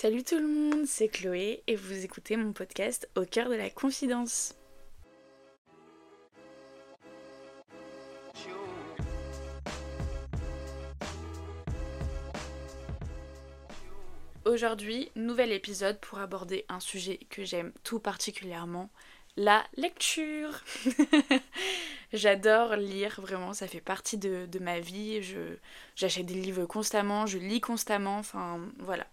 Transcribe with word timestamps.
Salut 0.00 0.22
tout 0.22 0.38
le 0.38 0.46
monde, 0.46 0.86
c'est 0.86 1.08
Chloé 1.08 1.64
et 1.66 1.74
vous 1.74 2.04
écoutez 2.04 2.36
mon 2.36 2.52
podcast 2.52 3.08
Au 3.16 3.24
cœur 3.24 3.48
de 3.48 3.56
la 3.56 3.68
confidence. 3.68 4.54
Aujourd'hui, 14.44 15.10
nouvel 15.16 15.50
épisode 15.50 15.98
pour 15.98 16.20
aborder 16.20 16.64
un 16.68 16.78
sujet 16.78 17.18
que 17.28 17.42
j'aime 17.42 17.72
tout 17.82 17.98
particulièrement, 17.98 18.90
la 19.36 19.64
lecture. 19.76 20.60
J'adore 22.12 22.76
lire, 22.76 23.20
vraiment, 23.20 23.52
ça 23.52 23.66
fait 23.66 23.80
partie 23.80 24.16
de, 24.16 24.46
ma 24.60 24.78
vie. 24.78 25.20
j'achète 25.96 26.26
des 26.26 26.34
livres 26.34 26.66
constamment, 26.66 27.26
je 27.26 27.38
lis 27.38 27.60
constamment, 27.60 28.18
enfin 28.18 28.60
voilà. 28.78 29.06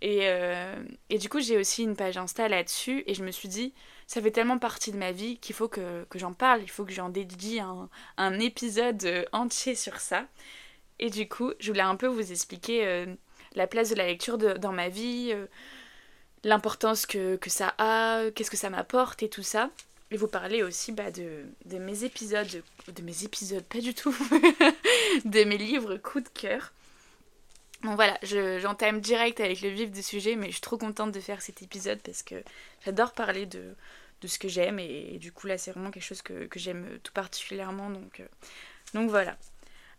Et, 0.00 0.20
euh, 0.22 0.74
et 1.10 1.18
du 1.18 1.28
coup, 1.28 1.40
j'ai 1.40 1.56
aussi 1.56 1.82
une 1.82 1.96
page 1.96 2.16
Insta 2.16 2.48
là-dessus, 2.48 3.02
et 3.06 3.14
je 3.14 3.24
me 3.24 3.30
suis 3.30 3.48
dit, 3.48 3.72
ça 4.06 4.22
fait 4.22 4.30
tellement 4.30 4.58
partie 4.58 4.92
de 4.92 4.96
ma 4.96 5.12
vie 5.12 5.38
qu'il 5.38 5.54
faut 5.54 5.68
que, 5.68 6.06
j'en 6.14 6.32
parle, 6.32 6.62
il 6.62 6.70
faut 6.70 6.84
que 6.84 6.92
j'en 6.92 7.08
dédie 7.08 7.60
un, 8.16 8.40
épisode 8.40 9.26
entier 9.32 9.74
sur 9.74 10.00
ça. 10.00 10.26
Et 11.00 11.10
du 11.10 11.28
coup, 11.28 11.52
je 11.60 11.70
voulais 11.70 11.82
un 11.82 11.96
peu 11.96 12.06
vous 12.06 12.32
expliquer 12.32 12.86
euh, 12.86 13.06
la 13.54 13.66
place 13.66 13.90
de 13.90 13.94
la 13.96 14.06
lecture 14.06 14.38
dans 14.38 14.72
ma 14.72 14.88
vie, 14.88 15.30
euh, 15.32 15.46
l'importance 16.44 17.06
que, 17.06 17.36
que, 17.36 17.50
ça 17.50 17.74
a, 17.78 18.30
qu'est-ce 18.30 18.50
que 18.50 18.56
ça 18.56 18.70
m'apporte 18.70 19.22
et 19.22 19.28
tout 19.28 19.42
ça 19.42 19.70
et 20.10 20.16
vous 20.16 20.26
parler 20.26 20.62
aussi 20.62 20.92
bah, 20.92 21.10
de, 21.10 21.44
de, 21.66 21.78
mes 21.78 22.04
épisodes, 22.04 22.62
de 22.86 23.02
mes 23.02 23.24
épisodes, 23.24 23.64
pas 23.64 23.80
du 23.80 23.92
tout, 23.92 24.16
de 25.26 25.44
mes 25.44 25.58
livres 25.58 25.98
coup 25.98 26.20
de 26.20 26.28
cœur. 26.28 26.72
Bon 27.82 27.94
voilà, 27.94 28.18
j'entame 28.22 29.00
direct 29.00 29.38
avec 29.38 29.60
le 29.60 29.68
vif 29.68 29.92
du 29.92 30.02
sujet, 30.02 30.34
mais 30.34 30.48
je 30.48 30.52
suis 30.52 30.60
trop 30.60 30.78
contente 30.78 31.12
de 31.12 31.20
faire 31.20 31.40
cet 31.40 31.62
épisode 31.62 32.00
parce 32.02 32.24
que 32.24 32.34
j'adore 32.84 33.12
parler 33.12 33.46
de, 33.46 33.76
ce 34.26 34.38
que 34.38 34.48
j'aime 34.48 34.80
et, 34.80 35.18
du 35.20 35.30
coup 35.30 35.46
là 35.46 35.58
c'est 35.58 35.70
vraiment 35.70 35.92
quelque 35.92 36.02
chose 36.02 36.22
que, 36.22 36.48
j'aime 36.56 36.98
tout 37.04 37.12
particulièrement, 37.12 37.88
donc, 37.88 38.18
euh, 38.18 38.26
donc 38.94 39.10
voilà. 39.10 39.36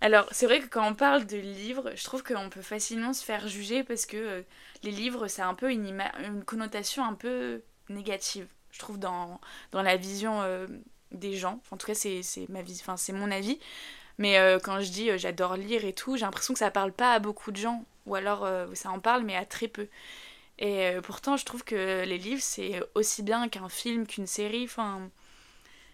Alors 0.02 0.28
c'est 0.32 0.46
vrai 0.46 0.60
que 0.60 0.68
quand 0.68 0.86
on 0.90 0.94
parle 0.94 1.26
de 1.26 1.38
livres, 1.38 1.92
je 1.96 2.04
trouve 2.04 2.22
qu'on 2.22 2.50
peut 2.50 2.62
facilement 2.62 3.14
se 3.14 3.24
faire 3.24 3.48
juger 3.48 3.86
parce 3.86 4.06
que 4.06 4.18
euh, 4.18 4.42
les 4.84 4.92
livres 4.92 5.28
ça 5.28 5.46
a 5.46 5.50
un 5.50 5.56
peu 5.56 5.72
une, 5.72 6.04
connotation 6.46 7.06
un 7.06 7.14
peu 7.14 7.62
négative 7.88 8.48
je 8.72 8.80
trouve, 8.80 9.00
dans, 9.00 9.40
la 9.74 9.96
vision 9.96 10.42
euh, 10.42 10.68
des 11.12 11.36
gens. 11.36 11.62
En 11.72 11.78
tout 11.78 11.88
cas, 11.88 11.96
c'est 11.96 12.22
ma 12.50 12.60
c'est 12.98 13.14
mon 13.14 13.32
avis. 13.32 13.60
Mais 14.20 14.38
euh, 14.38 14.60
quand 14.60 14.82
je 14.82 14.92
dis 14.92 15.10
euh, 15.10 15.18
j'adore 15.18 15.56
lire 15.58 15.86
et 15.86 15.94
tout, 15.94 16.16
j'ai 16.18 16.26
l'impression 16.26 16.54
que 16.54 16.60
ça 16.60 16.70
parle 16.72 16.92
pas 16.94 17.14
à 17.14 17.20
beaucoup 17.20 17.52
de 17.52 17.58
gens. 17.58 17.86
Ou 18.06 18.16
alors 18.16 18.48
ça 18.74 18.90
en 18.90 19.00
parle, 19.00 19.24
mais 19.24 19.36
à 19.36 19.46
très 19.46 19.68
peu. 19.68 19.88
Et 20.58 20.94
pourtant, 21.04 21.38
je 21.38 21.46
trouve 21.46 21.64
que 21.64 22.04
les 22.06 22.18
livres, 22.18 22.42
c'est 22.42 22.82
aussi 22.96 23.22
bien 23.24 23.50
qu'un 23.50 23.70
film, 23.70 24.08
qu'une 24.08 24.26
série. 24.28 24.64
Enfin, 24.64 25.10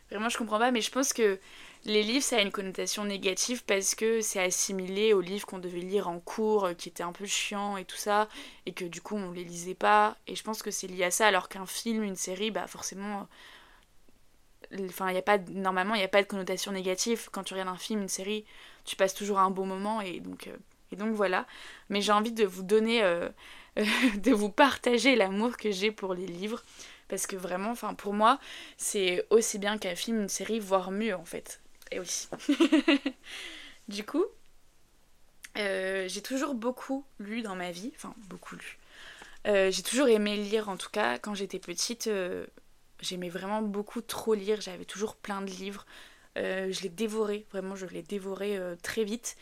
vraiment, 0.09 0.29
je 0.29 0.37
comprends 0.37 0.59
pas, 0.59 0.71
mais 0.71 0.81
je 0.81 0.91
pense 0.91 1.13
que 1.13 1.39
les 1.85 2.01
livres, 2.03 2.23
ça 2.23 2.37
a 2.37 2.41
une 2.41 2.51
connotation 2.51 3.05
négative 3.05 3.63
parce 3.65 3.93
que 3.95 4.21
c'est 4.21 4.41
assimilé 4.41 5.13
aux 5.13 5.21
livres 5.21 5.45
qu'on 5.45 5.59
devait 5.59 5.79
lire 5.81 6.07
en 6.07 6.19
cours, 6.19 6.65
euh, 6.65 6.73
qui 6.73 6.89
étaient 6.89 7.03
un 7.03 7.11
peu 7.11 7.25
chiants 7.25 7.77
et 7.77 7.85
tout 7.85 7.95
ça, 7.97 8.27
et 8.65 8.73
que 8.73 8.85
du 8.85 9.01
coup 9.01 9.15
on 9.15 9.31
les 9.31 9.43
lisait 9.43 9.75
pas. 9.75 10.17
Et 10.27 10.35
je 10.35 10.43
pense 10.43 10.63
que 10.63 10.71
c'est 10.71 10.87
lié 10.87 11.03
à 11.05 11.11
ça, 11.11 11.27
alors 11.27 11.47
qu'un 11.49 11.65
film, 11.67 12.03
une 12.03 12.15
série, 12.15 12.51
bah 12.51 12.67
forcément. 12.67 13.27
Euh, 14.73 14.87
enfin, 14.89 15.11
y 15.11 15.17
a 15.17 15.21
pas, 15.21 15.37
normalement, 15.37 15.95
il 15.95 15.99
n'y 15.99 16.03
a 16.03 16.09
pas 16.09 16.21
de 16.21 16.27
connotation 16.27 16.71
négative. 16.71 17.29
Quand 17.31 17.43
tu 17.43 17.53
regardes 17.53 17.69
un 17.69 17.77
film, 17.77 18.01
une 18.01 18.09
série, 18.09 18.45
tu 18.85 18.95
passes 18.95 19.13
toujours 19.13 19.39
un 19.39 19.49
bon 19.49 19.65
moment, 19.65 20.01
et 20.01 20.19
donc, 20.19 20.47
euh, 20.47 20.57
et 20.91 20.95
donc 20.95 21.13
voilà. 21.13 21.45
Mais 21.89 22.01
j'ai 22.01 22.11
envie 22.11 22.31
de 22.31 22.45
vous 22.45 22.63
donner, 22.63 23.01
de 23.75 24.31
vous 24.31 24.49
partager 24.49 25.15
l'amour 25.15 25.57
que 25.57 25.71
j'ai 25.71 25.91
pour 25.91 26.13
les 26.13 26.27
livres. 26.27 26.63
Parce 27.07 27.27
que 27.27 27.35
vraiment, 27.35 27.69
enfin, 27.69 27.93
pour 27.93 28.13
moi, 28.13 28.39
c'est 28.77 29.25
aussi 29.29 29.59
bien 29.59 29.77
qu'un 29.77 29.95
film, 29.95 30.21
une 30.21 30.29
série, 30.29 30.59
voire 30.59 30.91
mieux 30.91 31.15
en 31.15 31.25
fait. 31.25 31.61
Et 31.91 31.99
oui. 31.99 32.27
du 33.87 34.03
coup, 34.03 34.25
euh, 35.57 36.07
j'ai 36.07 36.21
toujours 36.21 36.53
beaucoup 36.53 37.05
lu 37.19 37.41
dans 37.41 37.55
ma 37.55 37.71
vie, 37.71 37.91
enfin 37.95 38.13
beaucoup 38.27 38.55
lu. 38.55 38.77
Euh, 39.47 39.71
j'ai 39.71 39.83
toujours 39.83 40.07
aimé 40.07 40.35
lire 40.35 40.69
en 40.69 40.77
tout 40.77 40.89
cas. 40.89 41.17
Quand 41.19 41.35
j'étais 41.35 41.59
petite, 41.59 42.07
euh, 42.07 42.45
j'aimais 43.05 43.29
vraiment 43.29 43.61
beaucoup 43.61 44.01
trop 44.01 44.33
lire. 44.33 44.61
J'avais 44.61 44.85
toujours 44.85 45.15
plein 45.15 45.41
de 45.41 45.49
livres. 45.49 45.85
je 46.35 46.81
les 46.81 46.89
dévorais, 46.89 47.45
vraiment, 47.51 47.75
je 47.75 47.85
les 47.87 48.03
dévorais 48.03 48.59
très 48.83 49.03
vite. 49.03 49.35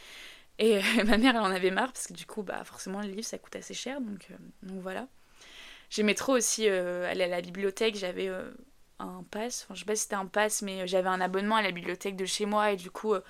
Et 0.60 0.80
ma 1.06 1.18
mère, 1.18 1.36
elle 1.36 1.42
en 1.42 1.46
avait 1.46 1.72
marre 1.72 1.92
parce 1.94 2.08
que 2.08 2.14
du 2.14 2.26
coup, 2.26 2.44
bah, 2.44 2.64
forcément, 2.64 3.02
les 3.02 3.10
livres, 3.10 3.28
ça 3.28 3.38
coûte 3.38 3.56
assez 3.56 3.74
cher. 3.74 4.02
Donc, 4.02 4.28
donc 4.62 4.82
voilà. 4.82 5.08
J'aimais 5.90 6.16
trop 6.16 6.34
aussi 6.34 6.68
aller 6.68 7.24
à 7.24 7.28
la 7.28 7.42
bibliothèque. 7.42 7.96
J'avais 7.96 8.30
un 9.00 9.24
pass, 9.24 9.64
enfin 9.64 9.76
je 9.76 9.80
sais 9.80 9.86
pas 9.86 9.96
si 9.96 10.04
c'était 10.04 10.16
un 10.16 10.26
pass, 10.26 10.62
mais 10.62 10.82
euh, 10.82 10.88
j'avais 10.88 11.10
un 11.10 11.22
abonnement 11.22 11.56
à 11.56 11.62
la 11.62 11.72
bibliothèque 11.72 12.16
de 12.16 12.26
chez 12.26 12.46
moi 12.46 12.72
et 12.72 12.76
du 12.76 12.92
coup, 12.92 13.14
euh, 13.14 13.22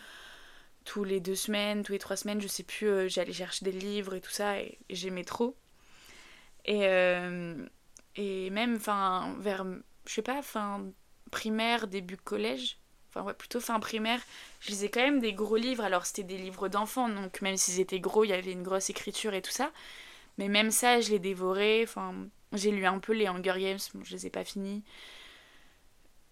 tous 0.86 1.04
les 1.04 1.20
deux 1.20 1.36
semaines, 1.36 1.84
tous 1.84 1.94
les 1.94 2.00
trois 2.00 2.16
semaines, 2.16 2.42
je 2.42 2.48
sais 2.48 2.64
plus, 2.64 2.88
euh, 2.88 3.08
j'allais 3.08 3.34
chercher 3.34 3.66
des 3.66 3.72
livres 3.72 4.16
et 4.16 4.22
tout 4.22 4.32
ça 4.32 4.60
et, 4.60 4.80
j'aimais 4.90 5.24
trop. 5.24 5.56
Et, 6.66 6.84
et 8.16 8.50
même, 8.52 8.76
enfin, 8.78 9.36
vers, 9.40 9.66
je 10.06 10.14
sais 10.14 10.22
pas, 10.22 10.41
fin 10.41 10.86
primaire, 11.31 11.88
début 11.88 12.18
collège, 12.18 12.78
enfin 13.09 13.25
ouais, 13.25 13.34
plutôt 13.34 13.59
fin 13.59 13.80
primaire, 13.80 14.22
je 14.59 14.69
lisais 14.69 14.90
quand 14.90 15.02
même 15.02 15.19
des 15.19 15.34
gros 15.34 15.58
livres. 15.58 15.84
Alors 15.84 16.06
c'était 16.06 16.24
des 16.24 16.38
livres 16.38 16.69
d'enfants, 16.69 17.09
donc 17.09 17.41
même 17.41 17.58
s'ils 17.58 17.80
étaient 17.80 18.00
gros, 18.00 18.24
il 18.24 18.30
y 18.30 18.34
avait 18.34 18.52
une 18.52 18.63
grosse 18.63 18.90
écriture 18.90 19.34
et 19.34 19.42
tout 19.42 19.52
ça. 19.52 19.72
Mais 20.38 20.50
même 20.50 20.72
ça, 20.72 21.02
je 21.02 21.12
les 21.12 21.19
dévorais. 21.19 21.84
Enfin, 21.84 22.13
j'ai 22.53 22.72
lu 22.72 22.86
un 22.86 23.00
peu 23.00 23.13
les 23.13 23.28
Hunger 23.28 23.56
Games, 23.59 23.80
bon, 23.94 24.03
je 24.03 24.13
les 24.13 24.28
ai 24.28 24.30
pas 24.30 24.44
finis. 24.44 24.84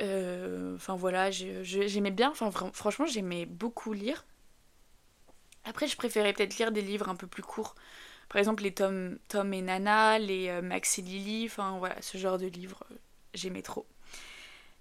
Euh, 0.02 0.76
enfin 0.76 0.96
voilà, 0.96 1.30
j'aimais 1.32 2.12
bien, 2.12 2.32
enfin 2.32 2.50
franchement 2.74 3.06
j'aimais 3.06 3.46
beaucoup 3.46 3.94
lire. 3.94 4.26
Après 5.64 5.88
je 5.88 5.96
préférais 5.96 6.34
peut-être 6.34 6.58
lire 6.58 6.72
des 6.72 6.82
livres 6.82 7.10
un 7.10 7.16
peu 7.16 7.28
plus 7.28 7.44
courts. 7.44 7.76
Par 8.30 8.40
exemple 8.40 8.64
les 8.64 8.74
Tom, 8.74 9.20
Tom 9.28 9.54
et 9.54 9.62
Nana, 9.62 10.18
les 10.18 10.50
euh, 10.50 10.62
Max 10.62 10.98
et 11.00 11.02
Lily, 11.04 11.46
enfin 11.46 11.78
voilà, 11.78 12.02
ce 12.02 12.18
genre 12.18 12.40
de 12.40 12.48
livres, 12.48 12.84
j'aimais 13.34 13.62
trop. 13.62 13.88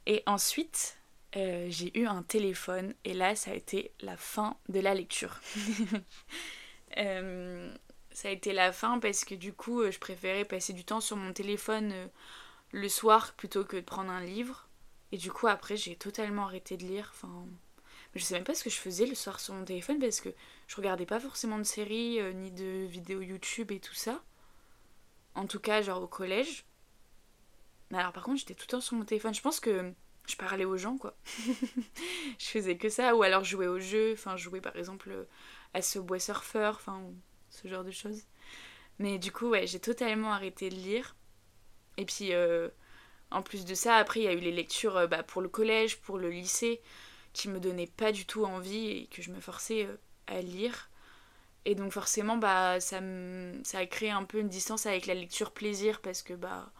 Et 0.06 0.22
ensuite, 0.26 0.98
j'ai 1.34 1.98
eu 1.98 2.06
un 2.06 2.22
téléphone 2.22 2.94
et 3.04 3.14
là 3.14 3.36
ça 3.36 3.52
a 3.52 3.54
été 3.54 3.92
la 4.00 4.16
fin 4.16 4.56
de 4.68 4.80
la 4.80 4.94
lecture. 4.94 5.40
ça 6.96 8.28
a 8.28 8.30
été 8.30 8.52
la 8.52 8.72
fin 8.72 8.98
parce 8.98 9.24
que 9.24 9.34
du 9.34 9.52
coup 9.52 9.88
je 9.90 9.98
préférais 9.98 10.44
passer 10.44 10.72
du 10.72 10.84
temps 10.84 11.00
sur 11.00 11.16
mon 11.16 11.32
téléphone 11.32 12.10
le 12.72 12.88
soir 12.88 13.32
plutôt 13.34 13.64
que 13.64 13.76
de 13.76 13.82
prendre 13.82 14.10
un 14.10 14.24
livre. 14.24 14.68
Et 15.12 15.16
du 15.16 15.30
coup, 15.32 15.48
après, 15.48 15.76
j'ai 15.76 15.96
totalement 15.96 16.44
arrêté 16.44 16.76
de 16.76 16.84
lire. 16.84 17.12
Enfin, 17.14 17.46
je 18.14 18.22
sais 18.22 18.34
même 18.34 18.44
pas 18.44 18.54
ce 18.54 18.64
que 18.64 18.70
je 18.70 18.76
faisais 18.76 19.06
le 19.06 19.14
soir 19.14 19.40
sur 19.40 19.54
mon 19.54 19.64
téléphone 19.64 19.98
parce 19.98 20.20
que 20.20 20.28
je 20.66 20.76
regardais 20.76 21.06
pas 21.06 21.20
forcément 21.20 21.58
de 21.58 21.64
séries 21.64 22.20
euh, 22.20 22.32
ni 22.32 22.50
de 22.50 22.86
vidéos 22.86 23.20
YouTube 23.20 23.72
et 23.72 23.80
tout 23.80 23.94
ça. 23.94 24.22
En 25.34 25.46
tout 25.46 25.60
cas, 25.60 25.82
genre 25.82 26.02
au 26.02 26.06
collège. 26.06 26.64
Alors, 27.92 28.12
par 28.12 28.22
contre, 28.22 28.38
j'étais 28.38 28.54
tout 28.54 28.64
le 28.66 28.70
temps 28.70 28.80
sur 28.80 28.96
mon 28.96 29.04
téléphone. 29.04 29.34
Je 29.34 29.40
pense 29.40 29.60
que 29.60 29.92
je 30.26 30.36
parlais 30.36 30.64
aux 30.64 30.76
gens, 30.76 30.96
quoi. 30.96 31.16
je 32.38 32.46
faisais 32.46 32.76
que 32.76 32.88
ça. 32.88 33.14
Ou 33.16 33.22
alors, 33.22 33.44
jouais 33.44 33.66
au 33.66 33.80
jeu. 33.80 34.12
Enfin, 34.12 34.36
jouais 34.36 34.60
par 34.60 34.76
exemple 34.76 35.26
à 35.74 35.82
ce 35.82 35.98
bois 35.98 36.20
surfeur. 36.20 36.76
Enfin, 36.76 37.02
ce 37.50 37.68
genre 37.68 37.84
de 37.84 37.90
choses. 37.90 38.22
Mais 38.98 39.18
du 39.18 39.32
coup, 39.32 39.48
ouais, 39.48 39.66
j'ai 39.66 39.80
totalement 39.80 40.32
arrêté 40.32 40.68
de 40.70 40.76
lire. 40.76 41.16
Et 41.96 42.04
puis, 42.04 42.32
euh, 42.32 42.68
en 43.30 43.42
plus 43.42 43.64
de 43.64 43.74
ça, 43.74 43.96
après, 43.96 44.20
il 44.20 44.24
y 44.24 44.28
a 44.28 44.32
eu 44.32 44.40
les 44.40 44.52
lectures 44.52 44.96
euh, 44.96 45.06
bah, 45.06 45.22
pour 45.22 45.42
le 45.42 45.48
collège, 45.48 45.98
pour 46.00 46.18
le 46.18 46.30
lycée, 46.30 46.80
qui 47.32 47.48
me 47.48 47.60
donnaient 47.60 47.86
pas 47.86 48.12
du 48.12 48.26
tout 48.26 48.44
envie 48.44 48.88
et 48.90 49.06
que 49.08 49.22
je 49.22 49.30
me 49.30 49.40
forçais 49.40 49.86
euh, 49.86 49.96
à 50.26 50.40
lire. 50.42 50.90
Et 51.66 51.74
donc 51.74 51.92
forcément, 51.92 52.36
bah, 52.38 52.80
ça, 52.80 53.00
ça 53.64 53.78
a 53.78 53.86
créé 53.86 54.10
un 54.10 54.24
peu 54.24 54.38
une 54.38 54.48
distance 54.48 54.86
avec 54.86 55.06
la 55.06 55.15
lecture 55.15 55.53
plaisir 55.53 56.00
parce 56.00 56.22
que, 56.22 56.34
bah, 56.34 56.72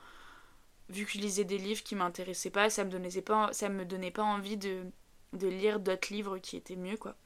vu 0.91 1.07
que 1.07 1.13
je 1.13 1.19
lisais 1.19 1.45
des 1.45 1.59
livres 1.59 1.83
qui 1.83 1.95
m'intéressaient 1.95 2.51
pas, 2.51 2.71
ça 2.71 2.85
me 2.85 2.91
donnait 2.91 3.23
pas, 3.23 3.51
me 3.69 3.85
donnait 3.85 4.11
pas 4.11 4.23
envie 4.23 4.57
de, 4.57 4.83
de 5.33 5.49
lire 5.49 5.81
d'autres 5.81 6.13
livres 6.13 6.39
qui 6.39 6.57
étaient 6.57 6.77
mieux, 6.77 6.97
quoi. 6.97 7.17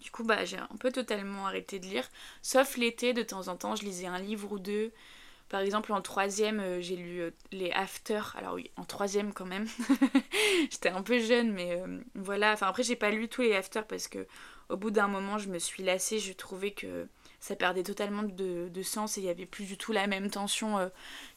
Du 0.00 0.10
coup, 0.10 0.24
bah, 0.24 0.44
j'ai 0.44 0.58
un 0.58 0.76
peu 0.80 0.90
totalement 0.90 1.46
arrêté 1.46 1.78
de 1.78 1.86
lire. 1.86 2.08
Sauf 2.42 2.76
l'été, 2.76 3.12
de 3.12 3.22
temps 3.22 3.46
en 3.48 3.56
temps, 3.56 3.76
je 3.76 3.84
lisais 3.84 4.06
un 4.06 4.18
livre 4.18 4.50
ou 4.52 4.58
deux. 4.58 4.92
Par 5.48 5.60
exemple, 5.60 5.92
en 5.92 6.00
troisième, 6.00 6.60
euh, 6.60 6.80
j'ai 6.80 6.96
lu 6.96 7.20
euh, 7.20 7.30
les 7.52 7.70
After. 7.72 8.22
Alors 8.36 8.54
oui, 8.54 8.70
en 8.76 8.84
troisième 8.84 9.32
quand 9.32 9.44
même. 9.44 9.68
J'étais 10.70 10.88
un 10.88 11.02
peu 11.02 11.20
jeune, 11.20 11.52
mais 11.52 11.80
euh, 11.80 12.00
voilà. 12.14 12.52
Enfin 12.52 12.66
après, 12.68 12.82
j'ai 12.82 12.96
pas 12.96 13.10
lu 13.10 13.28
tous 13.28 13.42
les 13.42 13.54
After 13.54 13.82
parce 13.88 14.08
que 14.08 14.26
au 14.70 14.76
bout 14.76 14.90
d'un 14.90 15.08
moment, 15.08 15.38
je 15.38 15.50
me 15.50 15.58
suis 15.58 15.82
lassée. 15.84 16.18
Je 16.18 16.32
trouvais 16.32 16.72
que 16.72 17.06
ça 17.42 17.56
perdait 17.56 17.82
totalement 17.82 18.22
de, 18.22 18.82
sens 18.82 19.18
et 19.18 19.20
il 19.20 19.26
y 19.26 19.28
avait 19.28 19.46
plus 19.46 19.64
du 19.64 19.76
tout 19.76 19.92
la 19.92 20.06
même 20.06 20.30
tension 20.30 20.90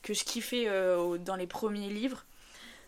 que 0.03 0.13
je 0.13 0.23
kiffais 0.23 0.65
dans 1.19 1.35
les 1.35 1.47
premiers 1.47 1.89
livres. 1.89 2.25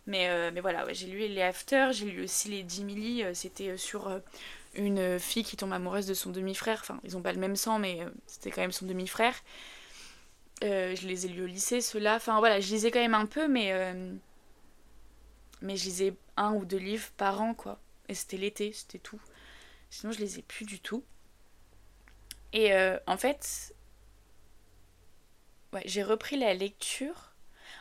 Mais, 0.05 0.51
mais 0.51 0.61
voilà, 0.61 0.85
j'ai 0.93 1.07
lu 1.07 1.17
les 1.27 1.41
After, 1.41 1.89
j'ai 1.91 2.05
lu 2.05 2.23
aussi 2.23 2.49
les 2.49 2.63
Jimmy 2.69 3.23
C'était 3.33 3.75
sur 3.75 4.21
une 4.75 5.17
fille 5.17 5.43
qui 5.43 5.57
tombe 5.57 5.73
amoureuse 5.73 6.05
de 6.05 6.13
son 6.13 6.29
demi-frère. 6.29 6.77
Enfin, 6.81 6.99
ils 7.03 7.17
ont 7.17 7.23
pas 7.23 7.33
le 7.33 7.39
même 7.39 7.55
sang, 7.55 7.79
mais 7.79 8.05
c'était 8.27 8.51
quand 8.51 8.61
même 8.61 8.71
son 8.71 8.85
demi-frère. 8.85 9.33
je 10.61 11.07
les 11.07 11.25
ai 11.25 11.29
lus 11.29 11.43
au 11.43 11.47
lycée, 11.47 11.81
ceux-là. 11.81 12.17
Enfin 12.17 12.37
voilà, 12.37 12.59
je 12.59 12.71
lisais 12.71 12.91
quand 12.91 12.99
même 12.99 13.15
un 13.15 13.25
peu, 13.25 13.47
mais, 13.47 13.73
mais 15.63 15.75
je 15.75 15.85
lisais 15.85 16.13
un 16.37 16.53
ou 16.53 16.65
deux 16.65 16.77
livres 16.77 17.09
par 17.17 17.41
an, 17.41 17.55
quoi. 17.55 17.79
Et 18.09 18.13
c'était 18.13 18.37
l'été, 18.37 18.71
c'était 18.73 18.99
tout. 18.99 19.19
Sinon, 19.89 20.11
je 20.11 20.19
les 20.19 20.37
ai 20.37 20.43
plus 20.43 20.65
du 20.65 20.79
tout. 20.79 21.03
Et 22.53 22.71
en 23.05 23.17
fait, 23.17 23.75
ouais, 25.73 25.83
j'ai 25.85 26.03
repris 26.03 26.37
la 26.37 26.53
lecture. 26.53 27.33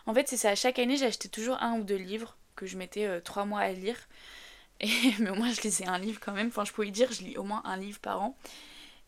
En 0.06 0.14
fait, 0.14 0.28
c'est 0.28 0.36
ça. 0.36 0.54
Chaque 0.54 0.78
année, 0.78 0.96
j'achetais 0.96 1.28
toujours 1.28 1.62
un 1.62 1.78
ou 1.78 1.84
deux 1.84 1.96
livres 1.96 2.36
que 2.56 2.66
je 2.66 2.76
mettais 2.76 3.20
trois 3.22 3.44
mois 3.44 3.60
à 3.60 3.72
lire. 3.72 3.96
Mais 5.20 5.30
au 5.30 5.34
moins, 5.34 5.52
je 5.52 5.60
lisais 5.62 5.86
un 5.86 5.98
livre 5.98 6.20
quand 6.20 6.32
même. 6.32 6.48
Enfin, 6.48 6.64
je 6.64 6.72
pouvais 6.72 6.90
dire, 6.90 7.10
je 7.12 7.22
lis 7.22 7.36
au 7.36 7.42
moins 7.42 7.62
un 7.64 7.76
livre 7.76 8.00
par 8.00 8.22
an. 8.22 8.36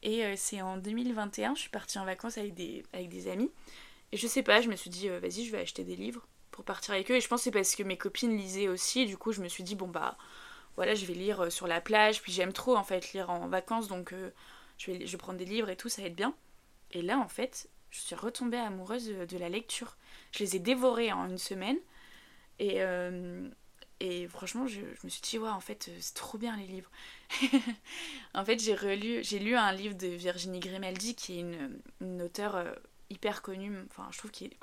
Et 0.02 0.24
euh, 0.24 0.34
c'est 0.36 0.62
en 0.62 0.76
2021, 0.76 1.54
je 1.54 1.60
suis 1.62 1.70
partie 1.70 1.98
en 1.98 2.04
vacances 2.04 2.38
avec 2.38 2.54
des, 2.54 2.84
avec 2.92 3.08
des 3.08 3.28
amis. 3.28 3.50
Et 4.12 4.16
je 4.16 4.26
sais 4.26 4.42
pas, 4.42 4.60
je 4.60 4.68
me 4.68 4.76
suis 4.76 4.90
dit, 4.90 5.08
euh, 5.08 5.18
vas-y, 5.20 5.44
je 5.44 5.52
vais 5.52 5.60
acheter 5.60 5.84
des 5.84 5.96
livres 5.96 6.26
pour 6.50 6.64
partir 6.64 6.94
avec 6.94 7.10
eux. 7.10 7.16
Et 7.16 7.20
je 7.20 7.28
pense 7.28 7.40
que 7.40 7.44
c'est 7.44 7.50
parce 7.50 7.74
que 7.74 7.82
mes 7.82 7.98
copines 7.98 8.36
lisaient 8.36 8.68
aussi. 8.68 9.06
du 9.06 9.16
coup, 9.16 9.32
je 9.32 9.42
me 9.42 9.48
suis 9.48 9.64
dit, 9.64 9.74
bon, 9.74 9.88
bah, 9.88 10.16
voilà, 10.76 10.94
je 10.94 11.04
vais 11.04 11.14
lire 11.14 11.42
euh, 11.42 11.50
sur 11.50 11.66
la 11.66 11.80
plage. 11.80 12.22
Puis 12.22 12.32
j'aime 12.32 12.52
trop, 12.52 12.76
en 12.76 12.84
fait, 12.84 13.12
lire 13.12 13.30
en 13.30 13.48
vacances. 13.48 13.88
Donc, 13.88 14.14
je, 14.78 14.90
vais, 14.90 15.06
je 15.06 15.16
prendre 15.16 15.38
des 15.38 15.44
livres 15.44 15.68
et 15.68 15.76
tout, 15.76 15.88
ça 15.88 16.02
va 16.02 16.08
être 16.08 16.16
bien. 16.16 16.34
Et 16.92 17.02
là, 17.02 17.18
en 17.18 17.28
fait, 17.28 17.68
je 17.90 18.00
suis 18.00 18.14
retombée 18.14 18.56
amoureuse 18.56 19.08
de 19.08 19.38
la 19.38 19.48
lecture. 19.48 19.96
Je 20.32 20.40
les 20.40 20.56
ai 20.56 20.58
dévorés 20.58 21.12
en 21.12 21.28
une 21.28 21.38
semaine. 21.38 21.76
Et, 22.58 22.82
et 24.00 24.28
franchement, 24.28 24.66
je, 24.66 24.80
me 25.02 25.08
suis 25.08 25.22
dit, 25.22 25.38
ouais, 25.38 25.48
en 25.48 25.60
fait, 25.60 25.90
c'est 26.00 26.14
trop 26.14 26.38
bien 26.38 26.56
les 26.56 26.66
livres. 26.66 26.90
en 28.34 28.44
fait, 28.44 28.60
j'ai 28.60 28.74
relu, 28.74 29.24
j'ai 29.24 29.40
lu 29.40 29.56
un 29.56 29.72
livre 29.72 29.96
de 29.96 30.06
Virginie 30.06 30.60
Grimaldi, 30.60 31.16
qui 31.16 31.38
est 31.38 31.40
une, 31.40 31.80
une 32.00 32.22
auteure 32.22 32.54
euh, 32.54 32.72
hyper 33.10 33.42
connue, 33.42 33.76
enfin, 33.90 34.08
je 34.12 34.18
trouve 34.18 34.30
qu'il 34.30 34.46
est. 34.46 34.58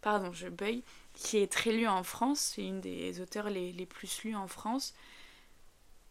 pardon, 0.00 0.32
je 0.32 0.48
beuille, 0.48 0.82
qui 1.14 1.38
est 1.38 1.52
très 1.52 1.70
lue 1.70 1.86
en 1.86 2.02
France. 2.02 2.40
C'est 2.54 2.66
une 2.66 2.80
des 2.80 3.20
auteurs 3.20 3.48
les, 3.48 3.72
les, 3.72 3.86
plus 3.86 4.24
lues 4.24 4.34
en 4.34 4.48
France. 4.48 4.92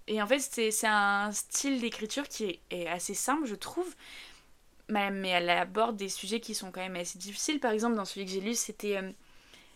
Et 0.08 0.22
en 0.22 0.28
fait, 0.28 0.40
c'est 0.40 0.88
un 0.88 1.32
style 1.32 1.82
d'écriture 1.82 2.28
qui 2.28 2.62
est, 2.70 2.88
assez 2.88 3.14
simple, 3.14 3.46
je 3.46 3.56
trouve. 3.56 3.94
Mais 4.90 5.28
elle 5.28 5.50
aborde 5.50 5.98
des 5.98 6.08
sujets 6.08 6.40
qui 6.40 6.56
sont 6.56 6.72
quand 6.72 6.80
même 6.80 6.96
assez 6.96 7.20
difficiles. 7.20 7.60
Par 7.60 7.72
exemple, 7.72 7.96
dans 7.96 8.06
celui 8.06 8.26
que 8.26 8.32
j'ai 8.32 8.40
lu, 8.40 8.56
c'était 8.56 8.98
euh, 8.98 9.12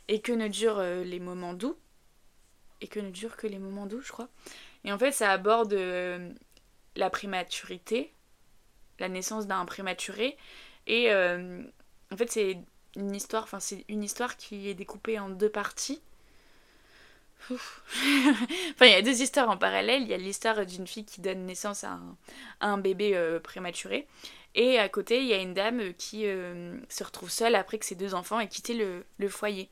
Et 0.07 0.21
que 0.21 0.31
ne 0.31 0.47
durent 0.47 0.79
euh, 0.79 1.03
les 1.03 1.19
moments 1.19 1.53
doux 1.53 1.75
et 2.83 2.87
que 2.87 2.99
ne 2.99 3.11
durent 3.11 3.37
que 3.37 3.45
les 3.45 3.59
moments 3.59 3.85
doux, 3.85 4.01
je 4.01 4.11
crois. 4.11 4.29
Et 4.85 4.91
en 4.91 4.97
fait, 4.97 5.11
ça 5.11 5.31
aborde 5.31 5.73
euh, 5.73 6.31
la 6.95 7.09
prématurité, 7.09 8.13
la 8.99 9.09
naissance 9.09 9.45
d'un 9.47 9.65
prématuré. 9.65 10.37
Et 10.87 11.13
en 11.13 12.17
fait, 12.17 12.31
c'est 12.31 12.57
une 12.95 13.17
c'est 13.59 13.85
une 13.87 14.03
histoire 14.03 14.35
qui 14.35 14.67
est 14.67 14.73
découpée 14.73 15.19
en 15.19 15.29
deux 15.29 15.49
parties. 15.49 16.01
enfin, 17.51 18.85
il 18.85 18.91
y 18.91 18.95
a 18.95 19.01
deux 19.01 19.21
histoires 19.21 19.49
en 19.49 19.57
parallèle. 19.57 20.03
Il 20.03 20.07
y 20.07 20.13
a 20.13 20.17
l'histoire 20.17 20.65
d'une 20.65 20.87
fille 20.87 21.05
qui 21.05 21.21
donne 21.21 21.45
naissance 21.45 21.83
à 21.83 21.99
un, 22.61 22.77
bébé 22.77 23.15
euh, 23.15 23.39
prématuré. 23.39 24.07
Et 24.55 24.79
à 24.79 24.89
côté, 24.89 25.19
il 25.21 25.27
y 25.27 25.33
a 25.33 25.37
une 25.37 25.53
dame 25.53 25.93
qui 25.93 26.23
se 26.89 27.03
retrouve 27.03 27.29
seule 27.29 27.55
après 27.55 27.77
que 27.77 27.85
ses 27.85 27.95
deux 27.95 28.13
enfants 28.13 28.39
aient 28.39 28.49
quitté 28.49 28.73
le, 28.73 29.29
foyer. 29.29 29.69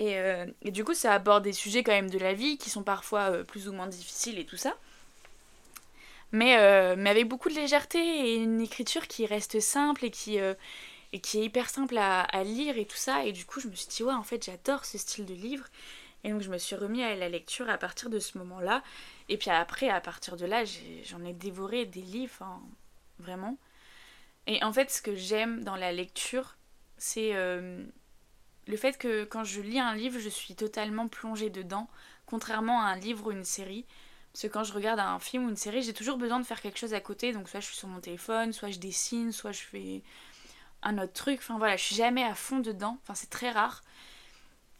Euh, 0.00 0.46
et, 0.62 0.70
du 0.70 0.84
coup, 0.84 0.94
ça 0.94 1.12
aborde 1.14 1.44
des 1.44 1.52
sujets 1.52 1.82
quand 1.82 1.92
même 1.92 2.10
de 2.10 2.18
la 2.18 2.34
vie 2.34 2.58
qui 2.58 2.70
sont 2.70 2.82
parfois 2.82 3.30
euh, 3.30 3.44
plus 3.44 3.68
ou 3.68 3.72
moins 3.72 3.86
difficiles 3.86 4.38
et 4.38 4.44
tout 4.44 4.56
ça. 4.56 4.76
Mais, 6.32 6.58
euh, 6.58 6.94
mais 6.96 7.10
avec 7.10 7.26
beaucoup 7.26 7.48
de 7.48 7.54
légèreté 7.54 7.98
et 7.98 8.36
une 8.36 8.60
écriture 8.60 9.08
qui 9.08 9.26
reste 9.26 9.60
simple 9.60 10.04
et 10.04 10.10
qui, 10.10 10.36
et 10.36 11.20
qui 11.20 11.38
est 11.40 11.44
hyper 11.44 11.70
simple 11.70 11.96
à, 11.96 12.20
à, 12.20 12.44
lire 12.44 12.76
et 12.76 12.84
tout 12.84 12.96
ça. 12.96 13.24
Et 13.24 13.32
du 13.32 13.46
coup, 13.46 13.60
je 13.60 13.68
me 13.68 13.74
suis 13.74 13.88
dit, 13.88 14.02
ouais, 14.02 14.12
en 14.12 14.22
fait, 14.22 14.44
j'adore 14.44 14.84
ce 14.84 14.98
style 14.98 15.24
de 15.24 15.34
livre. 15.34 15.64
Et 16.24 16.30
donc, 16.30 16.42
je 16.42 16.50
me 16.50 16.58
suis 16.58 16.76
remis 16.76 17.02
à 17.02 17.14
la 17.14 17.28
lecture 17.28 17.68
à 17.70 17.78
partir 17.78 18.10
de 18.10 18.18
ce 18.18 18.38
moment-là. 18.38 18.82
Et 19.28 19.36
puis 19.36 19.50
après, 19.50 19.88
à 19.88 20.00
partir 20.00 20.36
de 20.36 20.46
là, 20.46 20.64
j'en 21.04 21.24
ai, 21.24 21.32
dévoré 21.32 21.86
des 21.86 22.02
livres, 22.02 22.42
hein, 22.42 22.60
vraiment. 23.18 23.56
Et 24.46 24.62
en 24.64 24.72
fait, 24.72 24.90
ce 24.90 25.02
que 25.02 25.14
j'aime 25.14 25.62
dans 25.62 25.76
la 25.76 25.92
lecture, 25.92 26.56
c'est 26.96 27.32
le 28.68 28.76
fait 28.76 28.98
que 28.98 29.24
quand 29.24 29.44
je 29.44 29.60
lis 29.60 29.80
un 29.80 29.94
livre, 29.94 30.18
je 30.18 30.28
suis 30.28 30.54
totalement 30.54 31.08
plongée 31.08 31.50
dedans, 31.50 31.88
contrairement 32.26 32.82
à 32.82 32.86
un 32.86 32.96
livre 32.96 33.28
ou 33.28 33.30
une 33.32 33.44
série. 33.44 33.86
Parce 34.32 34.42
que 34.42 34.48
quand 34.48 34.62
je 34.62 34.74
regarde 34.74 35.00
un 35.00 35.18
film 35.18 35.46
ou 35.46 35.48
une 35.48 35.56
série, 35.56 35.82
j'ai 35.82 35.94
toujours 35.94 36.18
besoin 36.18 36.38
de 36.38 36.44
faire 36.44 36.60
quelque 36.60 36.78
chose 36.78 36.92
à 36.92 37.00
côté. 37.00 37.32
Donc 37.32 37.48
soit 37.48 37.60
je 37.60 37.66
suis 37.66 37.76
sur 37.76 37.88
mon 37.88 38.00
téléphone, 38.00 38.52
soit 38.52 38.70
je 38.70 38.78
dessine, 38.78 39.32
soit 39.32 39.52
je 39.52 39.62
fais 39.62 40.02
un 40.82 40.98
autre 40.98 41.14
truc. 41.14 41.38
Enfin 41.40 41.56
voilà, 41.58 41.76
je 41.76 41.84
suis 41.84 41.96
jamais 41.96 42.22
à 42.22 42.34
fond 42.34 42.58
dedans. 42.58 42.98
Enfin 43.02 43.14
c'est 43.14 43.30
très 43.30 43.50
rare. 43.50 43.82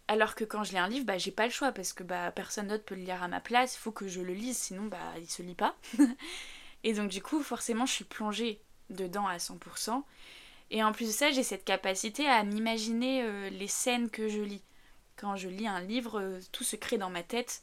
Alors 0.08 0.34
que 0.34 0.44
quand 0.44 0.64
je 0.64 0.72
lis 0.72 0.78
un 0.78 0.88
livre, 0.88 1.04
bah 1.04 1.18
j'ai 1.18 1.30
pas 1.30 1.44
le 1.44 1.52
choix 1.52 1.70
parce 1.70 1.92
que 1.92 2.02
bah 2.02 2.32
personne 2.32 2.68
d'autre 2.68 2.84
peut 2.84 2.94
le 2.94 3.02
lire 3.02 3.22
à 3.22 3.28
ma 3.28 3.40
place. 3.40 3.76
Il 3.76 3.78
faut 3.78 3.92
que 3.92 4.08
je 4.08 4.22
le 4.22 4.32
lise, 4.32 4.56
sinon 4.56 4.84
bah 4.84 4.98
il 5.18 5.28
se 5.28 5.42
lit 5.42 5.54
pas. 5.54 5.76
Et 6.84 6.94
donc 6.94 7.10
du 7.10 7.22
coup 7.22 7.42
forcément 7.42 7.84
je 7.86 7.92
suis 7.92 8.04
plongée 8.04 8.60
dedans 8.90 9.26
à 9.26 9.36
100%. 9.36 10.02
Et 10.70 10.82
en 10.82 10.92
plus 10.92 11.06
de 11.06 11.12
ça, 11.12 11.30
j'ai 11.30 11.42
cette 11.42 11.64
capacité 11.64 12.26
à 12.26 12.42
m'imaginer 12.42 13.22
euh, 13.22 13.50
les 13.50 13.68
scènes 13.68 14.10
que 14.10 14.28
je 14.28 14.40
lis. 14.40 14.62
Quand 15.16 15.36
je 15.36 15.48
lis 15.48 15.66
un 15.66 15.80
livre, 15.80 16.20
euh, 16.20 16.40
tout 16.52 16.64
se 16.64 16.76
crée 16.76 16.98
dans 16.98 17.10
ma 17.10 17.22
tête. 17.22 17.62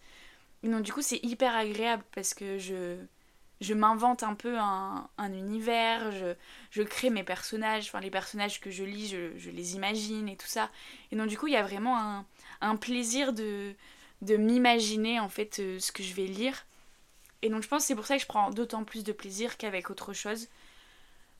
Et 0.64 0.70
donc 0.70 0.84
du 0.84 0.94
coup, 0.94 1.02
c'est 1.02 1.24
hyper 1.24 1.56
agréable 1.56 2.04
parce 2.14 2.34
que 2.34 2.58
je, 2.58 2.98
je 3.62 3.74
m'invente 3.74 4.24
un 4.24 4.34
peu 4.34 4.58
un, 4.58 5.08
univers, 5.20 6.12
je, 6.12 6.34
je, 6.72 6.82
crée 6.82 7.10
mes 7.10 7.24
personnages, 7.24 7.86
enfin 7.86 8.00
les 8.00 8.10
personnages 8.10 8.60
que 8.60 8.72
je 8.72 8.84
lis, 8.84 9.08
je, 9.08 9.38
je, 9.38 9.52
les 9.52 9.76
imagine 9.76 10.28
et 10.28 10.38
tout 10.38 10.48
ça. 10.48 10.72
Et 11.12 11.16
donc 11.16 11.28
du 11.28 11.38
coup, 11.38 11.48
il 11.48 11.54
y 11.54 11.58
a 11.58 11.64
vraiment 11.64 12.00
un, 12.00 12.26
un 12.66 12.76
plaisir 12.76 13.34
de, 13.34 13.74
de 14.22 14.38
m'imaginer 14.38 15.20
en 15.20 15.30
fait 15.30 15.60
euh, 15.60 15.80
ce 15.80 15.92
que 15.92 16.04
je 16.04 16.14
vais 16.14 16.26
lire. 16.26 16.66
Et 17.42 17.50
donc 17.50 17.64
je 17.64 17.68
pense 17.68 17.84
que 17.84 17.88
c'est 17.88 17.96
pour 17.96 18.06
ça 18.06 18.16
que 18.16 18.22
je 18.22 18.28
prends 18.28 18.50
d'autant 18.50 18.84
plus 18.84 19.04
de 19.04 19.12
plaisir 19.12 19.58
qu'avec 19.58 19.90
autre 19.90 20.14
chose. 20.14 20.48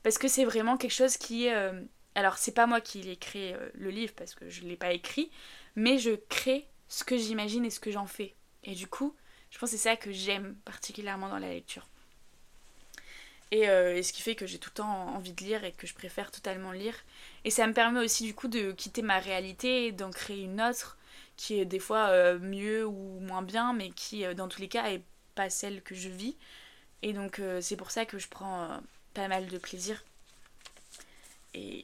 Parce 0.04 0.18
que 0.18 0.28
c'est 0.28 0.46
vraiment 0.46 0.78
quelque 0.78 0.94
chose 0.94 1.18
qui. 1.18 1.50
Euh, 1.50 1.82
alors, 2.14 2.38
c'est 2.38 2.54
pas 2.54 2.68
moi 2.68 2.80
qui 2.80 3.10
ai 3.10 3.18
créé 3.18 3.56
euh, 3.56 3.70
le 3.74 3.90
livre 3.90 4.14
parce 4.16 4.36
que 4.36 4.50
je 4.50 4.62
ne 4.62 4.70
l'ai 4.70 4.78
pas 4.78 4.94
écrit, 4.94 5.32
mais 5.76 5.98
je 5.98 6.12
crée 6.30 6.68
ce 6.88 7.04
que 7.04 7.18
j'imagine 7.18 7.66
et 7.66 7.70
ce 7.70 7.80
que 7.80 7.92
j'en 7.92 8.06
fais. 8.06 8.36
Et 8.64 8.76
du 8.76 8.88
coup, 8.88 9.16
je 9.50 9.58
pense 9.58 9.72
que 9.72 9.78
c'est 9.78 9.90
ça 9.90 9.96
que 9.96 10.12
j'aime 10.12 10.56
particulièrement 10.64 11.28
dans 11.28 11.40
la 11.40 11.50
lecture. 11.50 11.88
Euh, 13.54 13.96
et, 13.96 14.04
ce 14.04 14.14
qui 14.14 14.22
fait 14.22 14.36
que 14.36 14.46
j'ai 14.46 14.60
tout 14.60 14.70
le 14.72 14.76
temps 14.76 15.16
envie 15.16 15.34
de 15.34 15.44
lire 15.44 15.64
et 15.64 15.72
que 15.72 15.88
je 15.88 15.94
préfère 15.94 16.32
totalement 16.32 16.72
lire. 16.72 16.96
Et 17.44 17.50
ça 17.50 17.66
me 17.68 17.74
permet 17.74 18.00
aussi 18.00 18.24
du 18.24 18.34
coup 18.34 18.48
de 18.48 18.72
quitter 18.72 19.02
ma 19.02 19.20
réalité 19.20 19.88
et 19.88 19.92
d'en 19.92 20.12
créer 20.12 20.44
une 20.44 20.62
autre 20.62 20.98
qui 21.38 21.60
est 21.60 21.66
des 21.66 21.80
fois 21.80 22.34
mieux 22.40 22.86
ou 22.86 23.20
moins 23.20 23.42
bien, 23.42 23.74
mais 23.74 23.90
qui 23.92 24.24
dans 24.36 24.48
tous 24.48 24.62
les 24.62 24.70
cas 24.70 24.90
est 24.92 25.04
pas 25.36 25.50
celle 25.50 25.82
que 25.82 25.96
je 25.96 26.10
vis. 26.10 26.38
Et 27.02 27.14
donc 27.14 27.42
c'est 27.62 27.76
pour 27.76 27.92
ça 27.92 28.06
que 28.06 28.18
je 28.18 28.28
prends 28.28 28.80
pas 29.14 29.28
mal 29.28 29.48
de 29.48 29.58
plaisir 29.58 30.04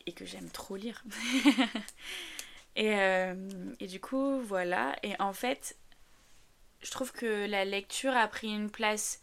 et, 0.05 0.13
que 0.13 0.25
j'aime 0.25 0.50
trop 0.50 0.75
lire. 0.75 1.03
et, 2.75 2.93
euh, 2.96 3.36
du 3.79 4.00
coup, 4.00 4.41
voilà. 4.41 4.96
Et 5.03 5.20
en 5.20 5.34
fait, 5.34 5.77
je 6.81 6.91
trouve 6.91 7.12
que 7.12 7.48
la 7.48 7.65
lecture 7.65 8.15
a 8.15 8.27
pris 8.27 8.53
une 8.53 8.70
place 8.70 9.22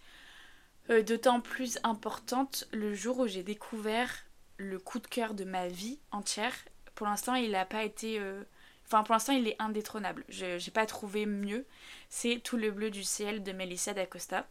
euh, 0.91 1.03
d'autant 1.03 1.41
plus 1.41 1.79
importante 1.85 2.67
le 2.73 2.95
jour 2.95 3.19
où 3.21 3.27
j'ai 3.27 3.43
découvert 3.43 4.25
le 4.57 4.79
coup 4.79 4.99
de 4.99 5.07
cœur 5.07 5.35
de 5.35 5.45
ma 5.45 5.69
vie 5.69 5.99
entière. 6.11 6.55
Pour 6.95 7.07
l'instant, 7.07 7.35
il 7.35 7.53
n'a 7.53 7.67
pas 7.67 7.85
été. 7.85 8.19
Euh, 8.19 8.43
enfin, 8.89 9.05
pour 9.05 9.15
l'instant, 9.15 9.33
il 9.33 9.47
est 9.47 9.57
indétrônable. 9.59 10.25
Je 10.29 10.63
n'ai 10.63 10.73
pas 10.73 10.87
trouvé 10.87 11.27
mieux. 11.27 11.65
C'est 12.09 12.41
Tout 12.43 12.57
le 12.57 12.71
bleu 12.71 12.91
du 12.91 13.05
ciel 13.05 13.43
de 13.43 13.53
Melissa 13.53 13.95
d'Acosta. 13.95 14.47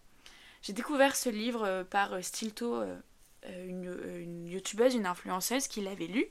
J'ai 0.61 0.73
découvert 0.73 1.15
ce 1.15 1.29
livre 1.29 1.83
par 1.89 2.23
Stilto 2.23 2.83
euh, 3.45 3.67
une, 3.67 4.47
youtubeuse, 4.47 4.95
une 4.95 5.05
influenceuse 5.05 5.67
qui 5.67 5.81
l'avait 5.81 6.07
lu. 6.07 6.25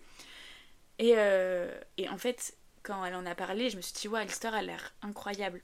Et, 0.98 1.14
euh, 1.16 1.70
en 2.10 2.18
fait, 2.18 2.56
quand 2.82 3.04
elle 3.04 3.14
en 3.14 3.26
a 3.26 3.34
parlé, 3.34 3.70
je 3.70 3.76
me 3.76 3.82
suis 3.82 3.92
dit, 3.94 4.08
ouais, 4.08 4.24
l'histoire 4.24 4.54
a 4.54 4.62
l'air 4.62 4.94
incroyable. 5.02 5.62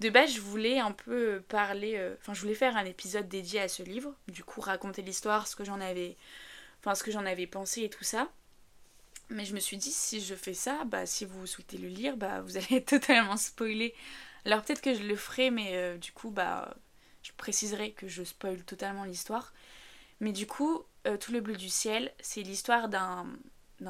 De 0.00 0.10
base, 0.10 0.32
je 0.34 0.40
voulais 0.40 0.78
un 0.80 0.92
peu 0.92 1.42
parler, 1.48 1.94
euh, 1.96 2.16
enfin, 2.20 2.34
je 2.34 2.40
voulais 2.40 2.54
faire 2.54 2.76
un 2.76 2.84
épisode 2.84 3.28
dédié 3.28 3.60
à 3.60 3.68
ce 3.68 3.82
livre, 3.82 4.14
du 4.28 4.42
coup, 4.44 4.60
raconter 4.60 5.02
l'histoire, 5.02 5.46
ce 5.46 5.54
que 5.54 5.64
j'en 5.64 5.80
avais, 5.80 6.16
enfin, 6.80 6.94
ce 6.94 7.04
que 7.04 7.12
j'en 7.12 7.26
avais 7.26 7.46
pensé 7.46 7.82
et 7.82 7.90
tout 7.90 8.04
ça. 8.04 8.30
Mais 9.32 9.44
je 9.44 9.54
me 9.54 9.60
suis 9.60 9.76
dit, 9.76 9.90
si 9.90 10.20
je 10.20 10.34
fais 10.34 10.54
ça, 10.54 10.84
bah, 10.84 11.06
si 11.06 11.24
vous 11.24 11.46
souhaitez 11.46 11.78
le 11.78 11.88
lire, 11.88 12.16
bah, 12.16 12.40
vous 12.42 12.56
allez 12.56 12.76
être 12.76 12.86
totalement 13.00 13.36
spoilé. 13.36 13.94
Alors 14.44 14.62
peut-être 14.62 14.82
que 14.82 14.94
je 14.94 15.02
le 15.02 15.16
ferai, 15.16 15.50
mais 15.50 15.98
du 15.98 16.12
coup, 16.12 16.30
bah, 16.30 16.74
je 17.22 17.32
préciserai 17.36 17.92
que 17.92 18.08
je 18.08 18.24
spoil 18.24 18.62
totalement 18.64 19.04
l'histoire. 19.04 19.52
Mais 20.20 20.32
du 20.32 20.46
coup, 20.46 20.84
euh, 21.06 21.16
Tout 21.16 21.32
le 21.32 21.40
bleu 21.40 21.56
du 21.56 21.68
ciel, 21.68 22.12
c'est 22.20 22.42
l'histoire 22.42 22.88
d'un 22.88 23.26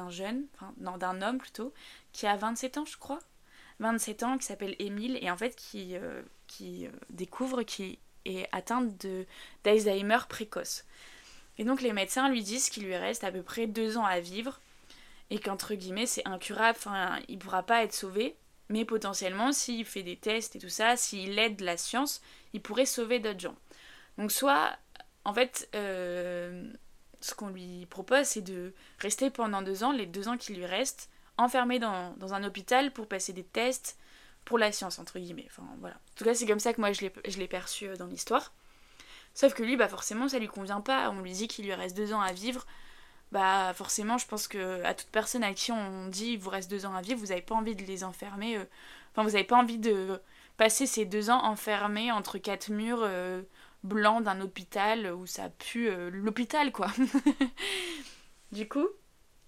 jeune, 0.09 0.47
enfin, 0.55 0.73
d'un 0.97 1.21
homme 1.21 1.37
plutôt, 1.37 1.73
qui 2.11 2.25
a 2.25 2.35
27 2.35 2.77
ans, 2.79 2.85
je 2.85 2.97
crois. 2.97 3.19
27 3.79 4.23
ans, 4.23 4.37
qui 4.37 4.45
s'appelle 4.45 4.75
Émile, 4.79 5.17
et 5.21 5.29
en 5.29 5.37
fait 5.37 5.55
qui, 5.55 5.95
euh, 5.95 6.21
qui 6.47 6.87
euh, 6.87 6.91
découvre 7.09 7.63
qu'il 7.63 7.97
est 8.25 8.47
atteint 8.51 8.87
d'Alzheimer 9.63 10.19
précoce. 10.29 10.85
Et 11.59 11.65
donc 11.65 11.81
les 11.81 11.93
médecins 11.93 12.29
lui 12.29 12.41
disent 12.41 12.69
qu'il 12.69 12.85
lui 12.85 12.95
reste 12.95 13.23
à 13.23 13.31
peu 13.31 13.43
près 13.43 13.67
deux 13.67 13.97
ans 13.97 14.05
à 14.05 14.19
vivre, 14.19 14.59
et 15.29 15.39
qu'entre 15.39 15.73
guillemets 15.73 16.05
c'est 16.05 16.27
incurable, 16.27 16.77
enfin 16.77 17.19
il 17.27 17.39
pourra 17.39 17.63
pas 17.63 17.83
être 17.83 17.93
sauvé, 17.93 18.35
mais 18.69 18.85
potentiellement 18.85 19.51
s'il 19.51 19.85
fait 19.85 20.03
des 20.03 20.17
tests 20.17 20.55
et 20.55 20.59
tout 20.59 20.69
ça, 20.69 20.95
s'il 20.95 21.37
aide 21.39 21.61
la 21.61 21.77
science, 21.77 22.21
il 22.53 22.61
pourrait 22.61 22.85
sauver 22.85 23.19
d'autres 23.19 23.39
gens. 23.39 23.55
Donc 24.17 24.31
soit, 24.31 24.77
en 25.25 25.33
fait, 25.33 25.69
euh, 25.75 26.71
ce 27.19 27.33
qu'on 27.33 27.49
lui 27.49 27.85
propose 27.87 28.25
c'est 28.25 28.41
de 28.41 28.73
rester 28.99 29.29
pendant 29.29 29.61
deux 29.61 29.83
ans, 29.83 29.91
les 29.91 30.05
deux 30.05 30.27
ans 30.27 30.37
qui 30.37 30.53
lui 30.53 30.65
restent, 30.65 31.09
enfermé 31.37 31.79
dans, 31.79 32.13
dans, 32.17 32.33
un 32.33 32.43
hôpital 32.43 32.93
pour 32.93 33.07
passer 33.07 33.33
des 33.33 33.43
tests 33.43 33.97
pour 34.45 34.57
la 34.59 34.71
science, 34.71 34.99
entre 34.99 35.17
guillemets. 35.17 35.47
Enfin 35.47 35.63
voilà. 35.79 35.95
En 35.95 36.17
tout 36.17 36.25
cas 36.25 36.33
c'est 36.33 36.45
comme 36.45 36.59
ça 36.59 36.73
que 36.73 36.81
moi 36.81 36.91
je 36.91 37.39
l'ai 37.39 37.47
perçu 37.47 37.87
euh, 37.87 37.95
dans 37.95 38.07
l'histoire. 38.07 38.53
Sauf 39.33 39.53
que 39.55 39.63
lui, 39.63 39.77
bah 39.77 39.87
forcément 39.87 40.27
ça 40.27 40.37
lui 40.37 40.47
convient 40.47 40.81
pas, 40.81 41.09
on 41.09 41.21
lui 41.21 41.31
dit 41.31 41.47
qu'il 41.47 41.65
lui 41.65 41.73
reste 41.73 41.97
deux 41.97 42.13
ans 42.13 42.21
à 42.21 42.33
vivre 42.33 42.67
bah 43.33 43.73
forcément 43.73 44.19
je 44.19 44.27
pense 44.27 44.47
que 44.47 44.83
à 44.83 44.93
toute 44.93 45.07
personne 45.07 45.43
à 45.43 45.55
qui 45.55 45.71
on 45.71 46.07
dit 46.07 46.33
il 46.33 46.37
vous 46.37 46.51
reste 46.51 46.69
deux 46.69 46.85
ans 46.85 46.93
à 46.93 47.01
vivre, 47.01 47.19
vous 47.19 47.27
n'avez 47.27 47.41
pas 47.41 47.55
envie 47.55 47.75
de 47.75 47.83
les 47.83 48.03
enfermer, 48.03 48.57
euh, 48.57 48.65
enfin 49.11 49.23
vous 49.23 49.31
n'avez 49.31 49.43
pas 49.43 49.57
envie 49.57 49.79
de 49.79 50.21
passer 50.55 50.85
ces 50.85 51.05
deux 51.05 51.31
ans 51.31 51.43
enfermés 51.43 52.11
entre 52.11 52.37
quatre 52.37 52.69
murs 52.69 53.01
euh, 53.01 53.41
blancs 53.83 54.23
d'un 54.23 54.39
hôpital 54.39 55.11
où 55.15 55.25
ça 55.25 55.49
pue 55.49 55.89
euh, 55.89 56.11
l'hôpital 56.11 56.71
quoi. 56.71 56.91
du 58.51 58.69
coup, 58.69 58.87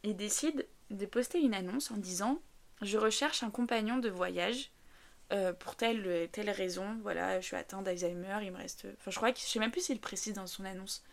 il 0.02 0.16
décide 0.16 0.68
de 0.90 1.06
poster 1.06 1.40
une 1.40 1.54
annonce 1.54 1.92
en 1.92 1.98
disant 1.98 2.42
je 2.82 2.98
recherche 2.98 3.44
un 3.44 3.52
compagnon 3.52 3.98
de 3.98 4.10
voyage 4.10 4.72
pour 5.60 5.76
telle 5.76 6.30
telle 6.32 6.50
raison, 6.50 6.98
voilà, 7.02 7.40
je 7.40 7.46
suis 7.46 7.56
atteint 7.56 7.82
d'Alzheimer, 7.82 8.38
il 8.44 8.52
me 8.52 8.58
reste 8.58 8.88
enfin 9.00 9.12
je 9.12 9.16
crois 9.16 9.32
que 9.32 9.40
je 9.40 9.46
sais 9.46 9.60
même 9.60 9.72
plus 9.72 9.82
s'il 9.82 10.00
précise 10.00 10.34
dans 10.34 10.48
son 10.48 10.66
annonce. 10.66 11.04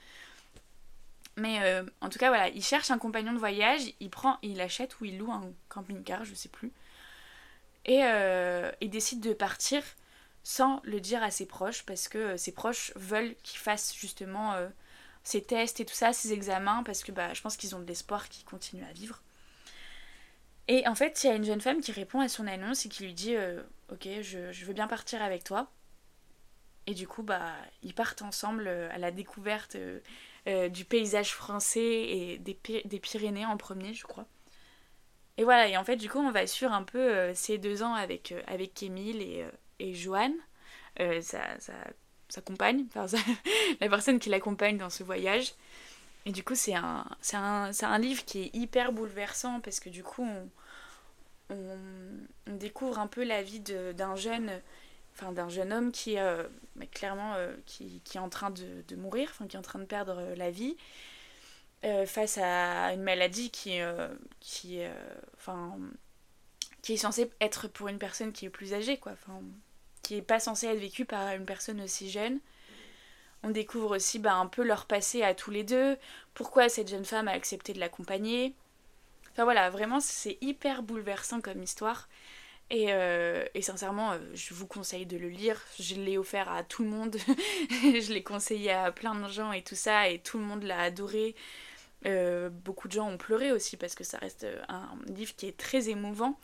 Mais 1.37 1.62
euh, 1.62 1.85
en 2.01 2.09
tout 2.09 2.19
cas, 2.19 2.29
voilà, 2.29 2.49
il 2.49 2.62
cherche 2.62 2.91
un 2.91 2.99
compagnon 2.99 3.33
de 3.33 3.39
voyage, 3.39 3.83
il 4.01 4.11
prend, 4.11 4.39
il 4.43 4.61
achète 4.61 5.01
ou 5.01 5.07
il 5.07 5.19
loue 5.19 5.33
un 5.33 5.51
camping-car, 5.69 6.25
je 6.25 6.35
sais 6.35 6.49
plus. 6.49 6.73
Et 7.85 8.01
euh, 8.05 8.71
il 8.81 8.91
décide 8.91 9.21
de 9.21 9.33
partir 9.33 9.83
sans 10.45 10.81
le 10.85 11.01
dire 11.01 11.23
à 11.23 11.31
ses 11.31 11.47
proches 11.47 11.85
parce 11.85 12.09
que 12.09 12.19
euh, 12.19 12.37
ses 12.37 12.53
proches 12.53 12.93
veulent 12.97 13.35
qu'il 13.43 13.59
fasse 13.59 13.95
justement 13.95 14.55
ses 15.23 15.43
tests 15.43 15.81
et 15.81 15.87
tout 15.87 15.95
ça, 15.95 16.12
ses 16.12 16.33
examens, 16.33 16.83
parce 16.83 17.03
que 17.03 17.12
bah, 17.12 17.33
je 17.33 17.41
pense 17.41 17.57
qu'ils 17.57 17.75
ont 17.75 17.81
de 17.81 17.87
l'espoir 17.87 18.29
qu'il 18.29 18.45
continue 18.45 18.85
à 18.85 18.93
vivre. 18.93 19.23
Et 20.69 20.87
en 20.87 20.95
fait, 20.95 21.25
il 21.25 21.27
y 21.29 21.31
a 21.31 21.35
une 21.35 21.45
jeune 21.45 21.61
femme 21.61 21.81
qui 21.81 21.93
répond 21.93 22.21
à 22.21 22.29
son 22.29 22.47
annonce 22.47 22.87
et 22.87 22.89
qui 22.89 23.05
lui 23.05 23.15
dit 23.15 23.35
Ok, 23.91 24.07
je, 24.21 24.53
je, 24.53 24.65
veux 24.65 24.75
bien 24.75 24.87
partir 24.87 25.23
avec 25.23 25.45
toi. 25.45 25.71
Et 26.87 26.95
du 26.95 27.09
coup, 27.09 27.23
bah, 27.23 27.55
ils 27.83 27.95
partent 27.95 28.23
ensemble 28.23 28.69
à 28.69 28.99
la 28.99 29.11
découverte 29.11 29.77
euh, 30.49 30.68
du 30.68 30.84
paysage 30.84 31.32
français 31.32 31.80
et 31.80 32.38
des, 32.38 32.58
des, 32.84 32.99
Pyrénées 32.99 33.46
en 33.46 33.56
premier, 33.56 33.94
je 33.94 34.04
crois. 34.04 34.26
Et 35.38 35.44
voilà, 35.44 35.68
et 35.68 35.76
en 35.76 35.84
fait, 35.84 35.96
du 35.96 36.11
coup, 36.11 36.18
on 36.18 36.30
va 36.30 36.46
suivre 36.46 36.72
un 36.72 36.82
peu 36.82 36.99
euh, 36.99 37.32
ces 37.34 37.58
deux 37.58 37.82
ans 37.82 37.94
avec, 37.94 38.32
euh, 38.32 38.42
avec 38.46 38.82
Émile 38.82 39.22
et, 39.22 39.46
et 39.78 39.94
Joanne, 39.94 40.34
sa, 41.20 41.58
sa, 41.61 42.40
compagne, 42.42 42.87
enfin, 42.94 43.06
la 43.80 43.88
personne 43.88 44.18
qui 44.18 44.30
l'accompagne 44.30 44.78
dans 44.78 44.90
ce 44.90 45.04
voyage. 45.04 45.54
Et 46.26 46.32
du 46.32 46.44
coup, 46.44 46.54
c'est 46.54 46.75
un, 46.75 47.06
un, 47.32 47.70
un, 47.80 47.99
livre 47.99 48.25
qui 48.25 48.42
est 48.42 48.54
hyper 48.54 48.92
bouleversant 48.92 49.61
parce 49.61 49.80
que 49.80 49.88
du 49.88 50.02
coup, 50.02 50.25
on, 50.25 50.49
on, 51.50 51.78
on 52.46 52.56
découvre 52.56 52.99
un 52.99 53.06
peu 53.06 53.25
la 53.25 53.42
vie 53.42 53.61
d'un 53.61 54.16
jeune 54.16 54.61
enfin 55.14 55.32
d'un 55.32 55.49
jeune 55.49 55.72
homme 55.72 55.92
qui 55.92 56.16
euh, 56.81 56.85
clairement 56.91 57.35
euh, 57.35 57.55
qui, 57.67 58.00
qui, 58.05 58.17
est 58.17 58.21
en 58.21 58.29
train 58.29 58.50
de, 58.50 58.83
de, 58.88 58.97
mourir, 58.97 59.29
enfin 59.31 59.47
qui 59.47 59.57
est 59.57 59.59
en 59.59 59.62
train 59.62 59.79
de 59.79 59.85
perdre 59.85 60.17
euh, 60.19 60.35
la 60.37 60.50
vie 60.50 60.76
face 62.07 62.38
à 62.38 62.93
une 62.93 63.02
maladie 63.02 63.50
qui 63.50 63.81
qui 64.38 64.79
enfin 65.35 65.76
qui 66.81 66.93
est 66.93 66.97
censée 66.97 67.29
être 67.41 67.67
pour 67.67 67.88
une 67.88 67.99
personne 67.99 68.33
qui 68.33 68.47
est 68.47 68.50
plus 68.50 68.73
âgée 68.73 68.99
quoi, 68.99 69.11
enfin 69.11 69.41
qui 70.05 70.14
est 70.14 70.23
pas 70.23 70.38
censée 70.38 70.69
être 70.69 70.79
vécue 70.79 71.05
par 71.05 71.35
une 71.35 71.45
personne 71.45 71.81
aussi 71.81 72.09
jeune. 72.09 72.38
On 73.43 73.50
découvre 73.50 73.97
aussi 73.97 74.21
bah, 74.21 74.35
un 74.35 74.47
peu 74.47 74.62
leur 74.62 74.87
passé 74.87 75.25
à 75.25 75.35
tous 75.35 75.50
les 75.50 75.64
deux, 75.64 75.97
pourquoi 76.35 76.69
cette 76.69 76.88
jeune 76.88 77.05
femme 77.05 77.26
a 77.26 77.33
accepté 77.33 77.73
de 77.73 77.81
l'accompagner. 77.81 78.55
Enfin 79.33 79.43
voilà, 79.43 79.69
vraiment 79.69 79.99
c'est 79.99 80.38
hyper 80.41 80.85
bouleversant 80.85 81.41
comme 81.41 81.64
histoire. 81.64 82.09
Euh, 82.73 83.45
et, 83.55 83.62
sincèrement, 83.62 84.12
euh, 84.12 84.19
je 84.35 84.55
vous 84.55 84.67
conseille 84.67 85.07
de 85.07 85.17
le 85.17 85.29
lire. 85.29 85.61
Je 85.79 85.95
l'ai 85.95 86.17
offert 86.17 86.50
à 86.50 86.64
tout 86.64 86.83
le 86.83 86.88
monde. 86.88 87.17
je 87.71 88.12
l'ai 88.12 88.23
conseillé 88.23 88.71
à 88.71 88.91
plein 88.93 89.14
de 89.14 89.29
gens 89.29 89.52
et 89.52 89.62
tout 89.62 89.75
ça. 89.75 90.09
Et 90.09 90.19
tout 90.19 90.38
le 90.38 90.45
monde 90.45 90.62
l'a 90.62 90.81
adoré. 90.81 91.35
Euh, 92.07 92.49
beaucoup 92.49 92.88
de 92.88 92.93
gens 92.93 93.09
ont 93.09 93.19
pleuré 93.19 93.52
aussi 93.52 93.76
parce 93.76 93.95
que 93.95 94.05
ça 94.05 94.19
reste 94.19 94.47
un 94.69 94.88
livre 95.07 95.35
qui 95.37 95.47
est 95.47 95.57
très 95.57 95.88
émouvant. 95.91 96.38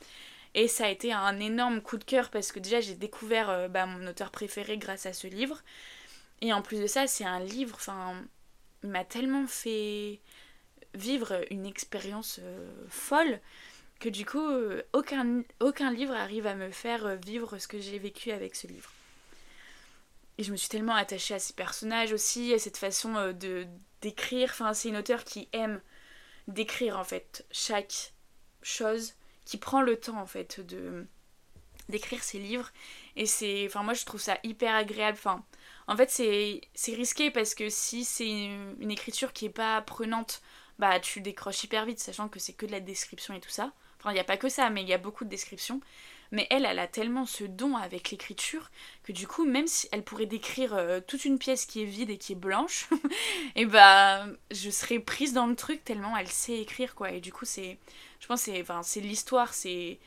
Et 0.54 0.68
ça 0.68 0.86
a 0.86 0.88
été 0.88 1.12
un 1.12 1.40
énorme 1.40 1.80
coup 1.80 1.98
de 1.98 2.04
cœur 2.04 2.30
parce 2.30 2.52
que 2.52 2.58
déjà 2.58 2.80
j'ai 2.80 2.94
découvert 2.94 3.68
bah, 3.68 3.86
mon 3.86 4.06
auteur 4.06 4.30
préféré 4.30 4.78
grâce 4.78 5.06
à 5.06 5.12
ce 5.12 5.26
livre. 5.26 5.62
Et 6.40 6.52
en 6.52 6.62
plus 6.62 6.80
de 6.80 6.86
ça, 6.86 7.06
c'est 7.06 7.24
un 7.24 7.40
livre, 7.40 7.74
enfin, 7.74 8.14
il 8.82 8.90
m'a 8.90 9.04
tellement 9.04 9.46
fait 9.46 10.20
vivre 10.94 11.40
une 11.50 11.66
expérience 11.66 12.40
folle 12.88 13.40
que 13.98 14.08
du 14.08 14.24
coup, 14.24 14.46
euh, 14.46 14.82
aucun, 14.92 15.42
aucun 15.60 15.90
livre 15.90 16.14
arrive 16.14 16.46
à 16.46 16.54
me 16.54 16.70
faire 16.70 17.06
euh, 17.06 17.16
vivre 17.16 17.58
ce 17.58 17.66
que 17.68 17.80
j'ai 17.80 17.98
vécu 17.98 18.30
avec 18.30 18.54
ce 18.54 18.66
livre. 18.66 18.92
Et 20.38 20.44
je 20.44 20.52
me 20.52 20.56
suis 20.56 20.68
tellement 20.68 20.94
attachée 20.94 21.34
à 21.34 21.38
ces 21.40 21.52
personnages 21.52 22.12
aussi, 22.12 22.54
à 22.54 22.58
cette 22.58 22.76
façon 22.76 23.16
euh, 23.16 23.32
de 23.32 23.66
d'écrire. 24.00 24.50
Enfin, 24.52 24.74
c'est 24.74 24.88
une 24.88 24.96
auteure 24.96 25.24
qui 25.24 25.48
aime 25.52 25.80
d'écrire 26.46 26.98
en 26.98 27.04
fait 27.04 27.44
chaque 27.50 28.14
chose, 28.62 29.14
qui 29.44 29.56
prend 29.58 29.82
le 29.82 29.96
temps 29.98 30.20
en 30.20 30.26
fait 30.26 30.60
de 30.60 31.06
d'écrire 31.88 32.22
ses 32.22 32.38
livres. 32.38 32.70
Et 33.16 33.26
c'est, 33.26 33.66
enfin 33.66 33.82
moi 33.82 33.94
je 33.94 34.04
trouve 34.04 34.20
ça 34.20 34.38
hyper 34.44 34.74
agréable. 34.74 35.18
Enfin, 35.18 35.44
en 35.88 35.96
fait 35.96 36.10
c'est 36.10 36.94
risqué 36.94 37.30
parce 37.30 37.54
que 37.54 37.68
si 37.68 38.04
c'est 38.04 38.28
une, 38.28 38.90
écriture 38.90 39.32
qui 39.32 39.46
est 39.46 39.50
pas 39.50 39.80
prenante, 39.82 40.42
bah 40.78 41.00
tu 41.00 41.20
décroches 41.20 41.64
hyper 41.64 41.84
vite, 41.86 41.98
sachant 41.98 42.28
que 42.28 42.38
c'est 42.38 42.52
que 42.52 42.66
de 42.66 42.72
la 42.72 42.80
description 42.80 43.34
et 43.34 43.40
tout 43.40 43.50
ça. 43.50 43.72
Enfin, 43.98 44.10
il 44.10 44.14
n'y 44.14 44.20
a 44.20 44.24
pas 44.24 44.36
que 44.36 44.48
ça, 44.48 44.70
mais 44.70 44.82
il 44.82 44.88
y 44.88 44.94
a 44.94 44.98
beaucoup 44.98 45.24
de 45.24 45.30
descriptions. 45.30 45.80
Mais 46.30 46.46
elle, 46.50 46.66
elle 46.66 46.78
a 46.78 46.86
tellement 46.86 47.24
ce 47.24 47.44
don 47.44 47.76
avec 47.76 48.10
l'écriture 48.10 48.70
que 49.02 49.12
du 49.12 49.26
coup, 49.26 49.46
même 49.46 49.66
si 49.66 49.88
elle 49.92 50.02
pourrait 50.02 50.26
décrire 50.26 50.74
euh, 50.74 51.00
toute 51.00 51.24
une 51.24 51.38
pièce 51.38 51.64
qui 51.64 51.82
est 51.82 51.86
vide 51.86 52.10
et 52.10 52.18
qui 52.18 52.32
est 52.32 52.36
blanche, 52.36 52.88
et 53.56 53.64
bah, 53.64 54.26
je 54.50 54.70
serais 54.70 54.98
prise 54.98 55.32
dans 55.32 55.46
le 55.46 55.56
truc 55.56 55.84
tellement 55.84 56.16
elle 56.16 56.28
sait 56.28 56.60
écrire, 56.60 56.94
quoi. 56.94 57.12
Et 57.12 57.20
du 57.20 57.32
coup, 57.32 57.46
c'est, 57.46 57.78
je 58.20 58.26
pense, 58.26 58.42
c'est, 58.42 58.60
enfin, 58.60 58.82
c'est 58.82 59.00
l'histoire, 59.00 59.54
c'est 59.54 59.98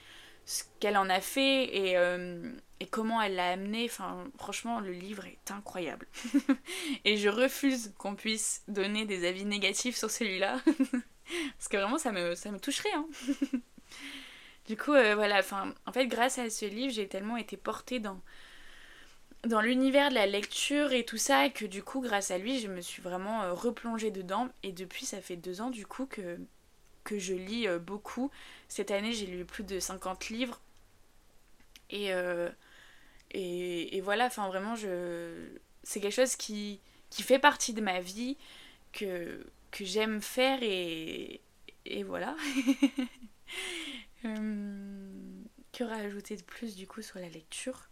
ce 0.46 0.64
qu'elle 0.80 0.98
en 0.98 1.10
a 1.10 1.22
fait 1.22 1.76
et, 1.76 1.98
euh, 1.98 2.52
et 2.80 2.86
comment 2.86 3.22
elle 3.22 3.36
l'a 3.36 3.52
amené. 3.52 3.86
Enfin, 3.86 4.26
franchement, 4.38 4.80
le 4.80 4.92
livre 4.92 5.26
est 5.26 5.52
incroyable. 5.52 6.08
et 7.06 7.18
je 7.18 7.30
refuse 7.30 7.94
qu'on 7.98 8.16
puisse 8.16 8.64
donner 8.68 9.06
des 9.06 9.28
avis 9.28 9.46
négatifs 9.46 9.98
sur 9.98 10.12
celui-là. 10.12 10.60
Parce 11.58 11.68
que 11.70 11.78
vraiment, 11.78 11.98
ça 11.98 12.12
me, 12.12 12.36
ça 12.36 12.52
me 12.52 12.60
toucherait. 12.60 12.94
Hein. 12.94 13.08
Du 14.68 14.78
coup, 14.78 14.94
euh, 14.94 15.16
voilà, 15.16 15.40
enfin, 15.40 15.74
en 15.86 15.92
fait, 15.92 16.08
grâce 16.08 16.38
à 16.38 16.50
ce 16.50 16.66
livre, 16.66 16.94
j'ai 16.94 17.08
tellement 17.08 17.38
été 17.38 17.58
portée 17.58 18.00
dans, 18.00 18.20
dans 19.44 19.62
l'univers 19.62 20.10
de 20.10 20.16
la 20.16 20.28
lecture 20.28 20.94
et 20.94 21.04
tout 21.04 21.18
ça, 21.18 21.50
que 21.50 21.66
du 21.66 21.84
coup, 21.84 22.02
grâce 22.02 22.32
à 22.32 22.38
lui, 22.38 22.60
je 22.60 22.68
me 22.68 22.82
suis 22.82 23.02
vraiment 23.02 23.42
euh, 23.44 23.54
replongée 23.54 24.12
dedans. 24.12 24.50
Et 24.64 24.72
depuis, 24.72 25.06
ça 25.06 25.22
fait 25.22 25.36
deux 25.36 25.62
ans, 25.62 25.72
du 25.72 25.86
coup, 25.86 26.06
que, 26.06 26.38
je 27.12 27.34
lis 27.34 27.68
euh, 27.68 27.80
beaucoup. 27.80 28.32
Cette 28.70 28.92
année, 28.92 29.14
j'ai 29.14 29.26
lu 29.26 29.46
plus 29.46 29.64
de 29.64 29.80
50 29.80 30.30
livres. 30.30 30.62
Et, 31.90 32.14
voilà, 34.02 34.26
enfin, 34.28 34.48
vraiment, 34.48 34.76
je... 34.76 35.48
c'est 35.84 36.00
quelque 36.00 36.14
chose 36.14 36.36
qui, 36.36 36.80
qui 37.10 37.24
fait 37.24 37.40
partie 37.40 37.74
de 37.74 37.82
ma 37.82 38.00
vie, 38.00 38.38
que, 38.94 39.46
que 39.72 39.84
j'aime 39.86 40.22
faire, 40.22 40.60
et, 40.62 41.42
et 41.86 42.04
voilà. 42.04 42.36
Euh, 44.26 45.44
que 45.72 45.84
rajouter 45.84 46.36
de 46.36 46.44
plus 46.44 46.76
du 46.76 46.88
coup 46.88 47.02
sur 47.02 47.20
la 47.20 47.30
lecture? 47.30 47.90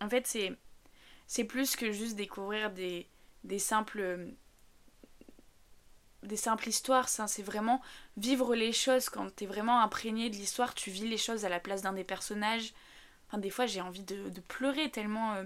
En 0.00 0.08
fait, 0.08 0.26
c'est 0.26 0.56
c'est 1.26 1.44
plus 1.44 1.76
que 1.76 1.92
juste 1.92 2.16
découvrir 2.16 2.72
des, 2.72 3.06
des 3.44 3.60
simples 3.60 4.34
des 6.22 6.36
simples 6.36 6.68
histoires, 6.68 7.08
c'est 7.08 7.42
vraiment 7.42 7.80
vivre 8.16 8.54
les 8.54 8.72
choses 8.72 9.08
quand 9.08 9.34
t'es 9.34 9.46
vraiment 9.46 9.80
imprégné 9.80 10.28
de 10.28 10.36
l'histoire, 10.36 10.74
tu 10.74 10.90
vis 10.90 11.08
les 11.08 11.16
choses 11.16 11.44
à 11.44 11.48
la 11.48 11.60
place 11.60 11.82
d'un 11.82 11.92
des 11.92 12.04
personnages. 12.04 12.74
Enfin, 13.28 13.38
des 13.38 13.50
fois, 13.50 13.66
j'ai 13.66 13.80
envie 13.80 14.02
de, 14.02 14.28
de, 14.28 14.40
pleurer 14.40 14.90
tellement, 14.90 15.34
euh, 15.34 15.44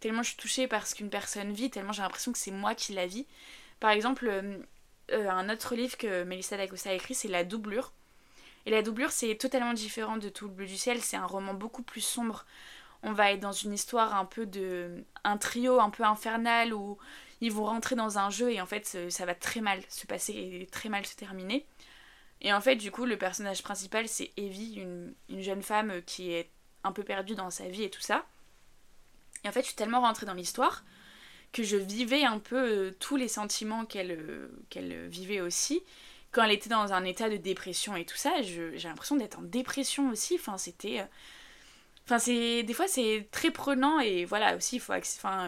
tellement 0.00 0.22
je 0.22 0.28
suis 0.28 0.36
touchée 0.36 0.68
par 0.68 0.86
ce 0.86 0.94
qu'une 0.94 1.10
personne 1.10 1.52
vit, 1.52 1.70
tellement 1.70 1.92
j'ai 1.92 2.02
l'impression 2.02 2.32
que 2.32 2.38
c'est 2.38 2.50
moi 2.50 2.74
qui 2.74 2.92
la 2.94 3.06
vis. 3.06 3.26
Par 3.80 3.90
exemple, 3.90 4.28
euh, 4.28 4.62
un 5.10 5.50
autre 5.50 5.74
livre 5.74 5.96
que 5.98 6.24
Melissa 6.24 6.56
Dacosta 6.56 6.90
a 6.90 6.92
écrit, 6.94 7.14
c'est 7.14 7.28
La 7.28 7.44
doublure. 7.44 7.92
Et 8.66 8.70
la 8.70 8.82
doublure, 8.82 9.10
c'est 9.10 9.34
totalement 9.36 9.72
différent 9.72 10.16
de 10.16 10.28
Tout 10.28 10.48
le 10.48 10.52
bleu 10.52 10.66
du 10.66 10.76
ciel. 10.76 11.00
C'est 11.00 11.16
un 11.16 11.26
roman 11.26 11.54
beaucoup 11.54 11.82
plus 11.82 12.00
sombre. 12.00 12.44
On 13.02 13.12
va 13.12 13.32
être 13.32 13.40
dans 13.40 13.52
une 13.52 13.72
histoire 13.72 14.14
un 14.16 14.24
peu 14.24 14.46
de. 14.46 15.04
un 15.24 15.38
trio 15.38 15.80
un 15.80 15.90
peu 15.90 16.02
infernal 16.02 16.74
où 16.74 16.98
ils 17.40 17.52
vont 17.52 17.64
rentrer 17.64 17.94
dans 17.94 18.18
un 18.18 18.30
jeu 18.30 18.50
et 18.50 18.60
en 18.60 18.66
fait 18.66 19.10
ça 19.10 19.26
va 19.26 19.34
très 19.34 19.60
mal 19.60 19.82
se 19.88 20.06
passer 20.06 20.32
et 20.32 20.66
très 20.66 20.88
mal 20.88 21.06
se 21.06 21.14
terminer. 21.14 21.66
Et 22.40 22.52
en 22.52 22.60
fait, 22.60 22.76
du 22.76 22.90
coup, 22.90 23.06
le 23.06 23.16
personnage 23.16 23.62
principal, 23.62 24.08
c'est 24.08 24.32
Evie, 24.36 24.74
une, 24.74 25.14
une, 25.28 25.40
jeune 25.40 25.62
femme 25.62 26.02
qui 26.04 26.32
est 26.32 26.50
un 26.84 26.92
peu 26.92 27.02
perdue 27.02 27.34
dans 27.34 27.50
sa 27.50 27.68
vie 27.68 27.84
et 27.84 27.90
tout 27.90 28.00
ça. 28.00 28.26
Et 29.44 29.48
en 29.48 29.52
fait, 29.52 29.62
je 29.62 29.66
suis 29.66 29.74
tellement 29.76 30.00
rentrée 30.00 30.26
dans 30.26 30.34
l'histoire 30.34 30.84
que 31.52 31.62
je 31.62 31.76
vivais 31.76 32.24
un 32.24 32.38
peu 32.38 32.56
euh, 32.56 32.96
tous 33.00 33.16
les 33.16 33.28
sentiments 33.28 33.86
qu'elle 33.86 34.12
euh, 34.12 34.48
qu'elle 34.68 35.08
vivait 35.08 35.40
aussi. 35.40 35.82
Quand 36.36 36.44
elle 36.44 36.52
était 36.52 36.68
dans 36.68 36.92
un 36.92 37.02
état 37.04 37.30
de 37.30 37.38
dépression 37.38 37.96
et 37.96 38.04
tout 38.04 38.18
ça, 38.18 38.42
j'ai 38.42 38.76
l'impression 38.76 39.16
d'être 39.16 39.38
en 39.38 39.42
dépression 39.42 40.10
aussi. 40.10 40.34
Enfin, 40.34 40.58
c'était. 40.58 41.00
Euh, 41.00 41.04
enfin, 42.04 42.18
c'est. 42.18 42.62
Des 42.62 42.74
fois, 42.74 42.86
c'est 42.86 43.26
très 43.30 43.50
prenant 43.50 44.00
et 44.00 44.26
voilà, 44.26 44.54
aussi, 44.54 44.76
il 44.76 44.80
faut, 44.80 44.92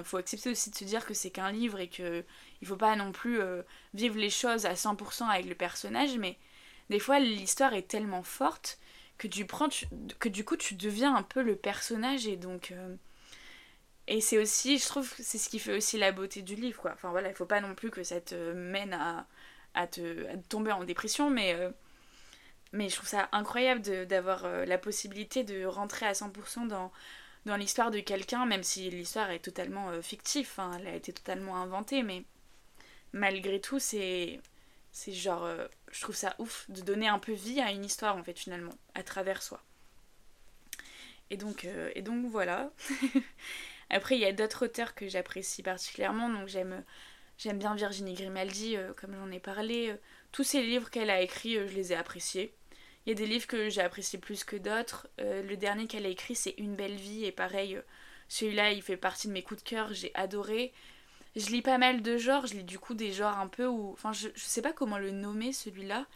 faut 0.04 0.16
accepter 0.16 0.50
aussi 0.50 0.70
de 0.70 0.74
se 0.74 0.84
dire 0.84 1.04
que 1.04 1.12
c'est 1.12 1.28
qu'un 1.28 1.52
livre 1.52 1.78
et 1.78 1.90
que 1.90 2.24
il 2.62 2.66
faut 2.66 2.78
pas 2.78 2.96
non 2.96 3.12
plus 3.12 3.38
vivre 3.92 4.16
les 4.16 4.30
choses 4.30 4.64
à 4.64 4.72
100% 4.72 5.24
avec 5.28 5.44
le 5.44 5.54
personnage, 5.54 6.16
mais 6.16 6.38
des 6.88 7.00
fois, 7.00 7.18
l'histoire 7.18 7.74
est 7.74 7.86
tellement 7.86 8.22
forte 8.22 8.78
que 9.18 9.28
tu 9.28 9.44
prends. 9.44 9.68
que 10.18 10.30
du 10.30 10.42
coup, 10.42 10.56
tu 10.56 10.74
deviens 10.74 11.14
un 11.14 11.22
peu 11.22 11.42
le 11.42 11.54
personnage 11.56 12.26
et 12.26 12.36
donc. 12.36 12.72
Et 14.06 14.22
c'est 14.22 14.38
aussi, 14.38 14.78
je 14.78 14.86
trouve, 14.86 15.12
c'est 15.18 15.36
ce 15.36 15.50
qui 15.50 15.58
fait 15.58 15.76
aussi 15.76 15.98
la 15.98 16.12
beauté 16.12 16.40
du 16.40 16.54
livre, 16.54 16.80
quoi. 16.80 16.92
Enfin 16.94 17.10
voilà, 17.10 17.28
il 17.28 17.34
faut 17.34 17.44
pas 17.44 17.60
non 17.60 17.74
plus 17.74 17.90
que 17.90 18.02
ça 18.02 18.22
te 18.22 18.52
mène 18.54 18.94
à, 18.94 19.26
à, 19.78 19.86
te, 19.86 20.36
tomber 20.48 20.72
en 20.72 20.84
dépression, 20.84 21.30
mais, 21.30 21.54
euh, 21.54 21.70
mais 22.72 22.88
je 22.88 22.96
trouve 22.96 23.08
ça 23.08 23.28
incroyable 23.32 24.06
d'avoir 24.06 24.44
euh, 24.44 24.64
la 24.64 24.76
possibilité 24.76 25.44
de 25.44 25.64
rentrer 25.64 26.04
à 26.04 26.12
100% 26.12 26.66
dans, 26.66 26.92
dans 27.46 27.56
l'histoire 27.56 27.92
de 27.92 28.00
quelqu'un, 28.00 28.44
même 28.44 28.64
si 28.64 28.90
l'histoire 28.90 29.30
est 29.30 29.38
totalement 29.38 29.90
euh, 29.90 30.02
fictive, 30.02 30.50
hein, 30.58 30.72
elle 30.80 30.88
a 30.88 30.94
été 30.96 31.12
totalement 31.12 31.56
inventée, 31.56 32.02
mais 32.02 32.24
malgré 33.12 33.60
tout, 33.60 33.78
c'est. 33.78 34.40
Genre. 35.06 35.48
je 35.92 36.00
trouve 36.00 36.16
ça 36.16 36.34
ouf 36.40 36.68
de 36.70 36.80
donner 36.80 37.06
un 37.06 37.20
peu 37.20 37.32
vie 37.32 37.60
à 37.60 37.70
une 37.70 37.84
histoire, 37.84 38.16
en 38.16 38.24
fait, 38.24 38.36
finalement, 38.36 38.74
à 38.94 39.04
travers 39.04 39.42
soi. 39.42 39.62
Et 41.30 41.36
donc, 41.36 41.68
et 41.94 42.02
donc 42.02 42.26
voilà. 42.26 42.72
Après, 43.90 44.16
il 44.16 44.20
y 44.20 44.24
a 44.24 44.32
d'autres 44.32 44.64
auteurs 44.64 44.96
que 44.96 45.06
j'apprécie 45.06 45.62
particulièrement, 45.62 46.28
donc 46.30 46.48
j'aime 46.48 46.82
j'aime 47.38 47.58
bien 47.58 47.74
Virginie 47.74 48.14
Grimaldi, 48.14 48.76
euh, 48.76 48.92
comme 48.94 49.14
j'en 49.14 49.30
ai 49.30 49.40
parlé. 49.40 49.94
tous 50.32 50.44
ces 50.44 50.62
livres 50.62 50.90
qu'elle 50.90 51.10
a 51.10 51.22
écrits, 51.22 51.56
euh, 51.56 51.66
je 51.66 51.74
les 51.74 51.92
ai 51.92 51.96
appréciés. 51.96 52.52
Il 53.06 53.10
y 53.10 53.12
a 53.12 53.14
des 53.14 53.26
livres 53.26 53.46
que 53.46 53.70
j'ai 53.70 53.80
appréciés 53.80 54.18
plus 54.18 54.44
que 54.44 54.56
d'autres. 54.56 55.08
Euh, 55.20 55.42
le 55.42 55.56
dernier 55.56 55.86
qu'elle 55.86 56.04
a 56.04 56.10
écrit, 56.10 56.34
c'est 56.34 56.54
Une 56.58 56.74
belle 56.76 56.96
vie, 56.96 57.24
et 57.24 57.32
pareil, 57.32 57.80
celui-là, 58.28 58.72
il 58.72 58.82
fait 58.82 58.98
partie 58.98 59.28
de 59.28 59.32
mes 59.32 59.42
coups 59.42 59.62
de 59.62 59.68
cœur, 59.68 59.94
j'ai 59.94 60.10
adoré. 60.14 60.72
Je 61.36 61.46
lis 61.46 61.62
pas 61.62 61.78
mal 61.78 62.02
de 62.02 62.18
genres, 62.18 62.46
je 62.46 62.54
lis 62.54 62.64
du 62.64 62.78
coup 62.78 62.94
des 62.94 63.12
genres 63.12 63.38
un 63.38 63.48
peu 63.48 63.66
où. 63.66 63.92
Enfin, 63.92 64.12
je, 64.12 64.28
je 64.34 64.44
sais 64.44 64.62
pas 64.62 64.72
comment 64.72 64.98
le 64.98 65.12
nommer 65.12 65.52
celui-là, 65.52 66.06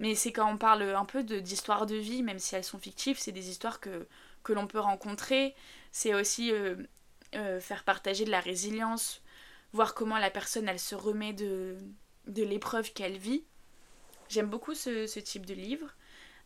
mais 0.00 0.14
c'est 0.14 0.32
quand 0.32 0.50
on 0.52 0.58
parle 0.58 0.82
un 0.82 1.04
peu 1.04 1.22
d'histoires 1.22 1.86
de, 1.86 1.96
vie, 1.96 2.22
même 2.22 2.38
si 2.38 2.56
elles 2.56 2.64
sont 2.64 2.78
fictives, 2.78 3.18
c'est 3.18 3.32
des 3.32 3.48
histoires 3.48 3.80
que, 3.80 4.06
que 4.42 4.52
l'on 4.52 4.66
peut 4.66 4.80
rencontrer. 4.80 5.54
C'est 5.92 6.14
aussi 6.14 6.52
euh, 6.52 7.60
faire 7.60 7.84
partager 7.84 8.24
de 8.24 8.30
la 8.30 8.40
résilience, 8.40 9.22
voir 9.74 9.94
comment 9.94 10.18
la 10.18 10.30
personne 10.30 10.68
elle 10.68 10.78
se 10.78 10.94
remet 10.94 11.32
de, 11.32 11.76
de 12.28 12.42
l'épreuve 12.42 12.92
qu'elle 12.92 13.18
vit. 13.18 13.44
J'aime 14.28 14.48
beaucoup 14.48 14.72
ce, 14.74 15.06
ce, 15.06 15.20
type 15.20 15.44
de 15.44 15.52
livre. 15.52 15.94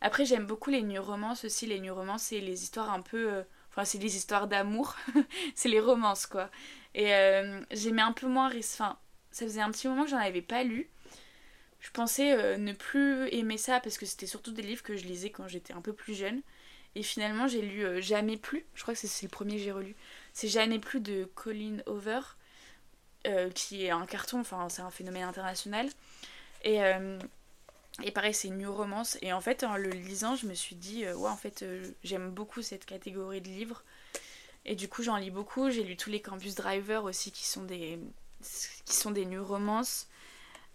Après 0.01 0.25
j'aime 0.25 0.45
beaucoup 0.45 0.71
les 0.71 0.81
new 0.81 1.01
romances 1.01 1.45
aussi. 1.45 1.67
Les 1.67 1.79
new 1.79 1.93
romances 1.93 2.23
c'est 2.23 2.41
les 2.41 2.63
histoires 2.63 2.91
un 2.91 3.01
peu... 3.01 3.31
Euh, 3.31 3.43
enfin 3.69 3.85
c'est 3.85 3.99
les 3.99 4.17
histoires 4.17 4.47
d'amour. 4.47 4.95
c'est 5.55 5.69
les 5.69 5.79
romances 5.79 6.25
quoi. 6.25 6.49
Et 6.95 7.13
euh, 7.13 7.61
j'aimais 7.71 8.01
un 8.01 8.13
peu 8.13 8.27
moins... 8.27 8.51
Enfin 8.57 8.97
ça 9.31 9.45
faisait 9.45 9.61
un 9.61 9.69
petit 9.69 9.87
moment 9.87 10.03
que 10.03 10.09
j'en 10.09 10.17
avais 10.17 10.41
pas 10.41 10.63
lu. 10.63 10.89
Je 11.79 11.91
pensais 11.91 12.57
ne 12.57 12.73
plus 12.73 13.29
aimer 13.29 13.57
ça 13.57 13.79
parce 13.79 13.97
que 13.97 14.05
c'était 14.05 14.25
surtout 14.25 14.51
des 14.51 14.63
livres 14.63 14.83
que 14.83 14.97
je 14.97 15.05
lisais 15.05 15.29
quand 15.29 15.47
j'étais 15.47 15.71
un 15.71 15.81
peu 15.81 15.93
plus 15.93 16.13
jeune. 16.13 16.41
Et 16.95 17.03
finalement, 17.03 17.47
j'ai 17.47 17.61
lu 17.61 18.01
Jamais 18.01 18.35
plus. 18.35 18.65
Je 18.73 18.81
crois 18.81 18.95
que 18.95 18.99
c'est 18.99 19.25
le 19.25 19.29
premier 19.29 19.53
que 19.53 19.61
j'ai 19.61 19.71
relu. 19.71 19.95
C'est 20.33 20.49
Jamais 20.49 20.79
plus 20.79 20.99
de 20.99 21.29
Colin 21.35 21.77
Over, 21.85 22.19
euh, 23.27 23.49
qui 23.49 23.85
est 23.85 23.89
un 23.89 24.05
carton, 24.05 24.39
enfin 24.39 24.69
c'est 24.69 24.81
un 24.81 24.91
phénomène 24.91 25.23
international. 25.23 25.89
Et, 26.63 26.81
euh, 26.83 27.19
et 28.03 28.11
pareil, 28.11 28.33
c'est 28.33 28.47
une 28.47 28.57
new 28.57 28.71
romance. 28.71 29.17
Et 29.21 29.33
en 29.33 29.41
fait, 29.41 29.63
en 29.63 29.75
le 29.75 29.89
lisant, 29.89 30.35
je 30.35 30.45
me 30.45 30.53
suis 30.53 30.75
dit, 30.75 31.05
euh, 31.05 31.15
ouais, 31.15 31.29
en 31.29 31.35
fait, 31.35 31.65
j'aime 32.03 32.31
beaucoup 32.31 32.61
cette 32.61 32.85
catégorie 32.85 33.41
de 33.41 33.49
livres. 33.49 33.83
Et 34.65 34.75
du 34.75 34.87
coup, 34.87 35.03
j'en 35.03 35.17
lis 35.17 35.31
beaucoup. 35.31 35.69
J'ai 35.69 35.83
lu 35.83 35.97
tous 35.97 36.09
les 36.09 36.21
Campus 36.21 36.55
Driver 36.55 37.03
aussi, 37.03 37.31
qui 37.31 37.45
sont 37.45 37.63
des, 37.63 37.99
qui 38.85 38.95
sont 38.95 39.11
des 39.11 39.25
new 39.25 39.43
romances. 39.43 40.07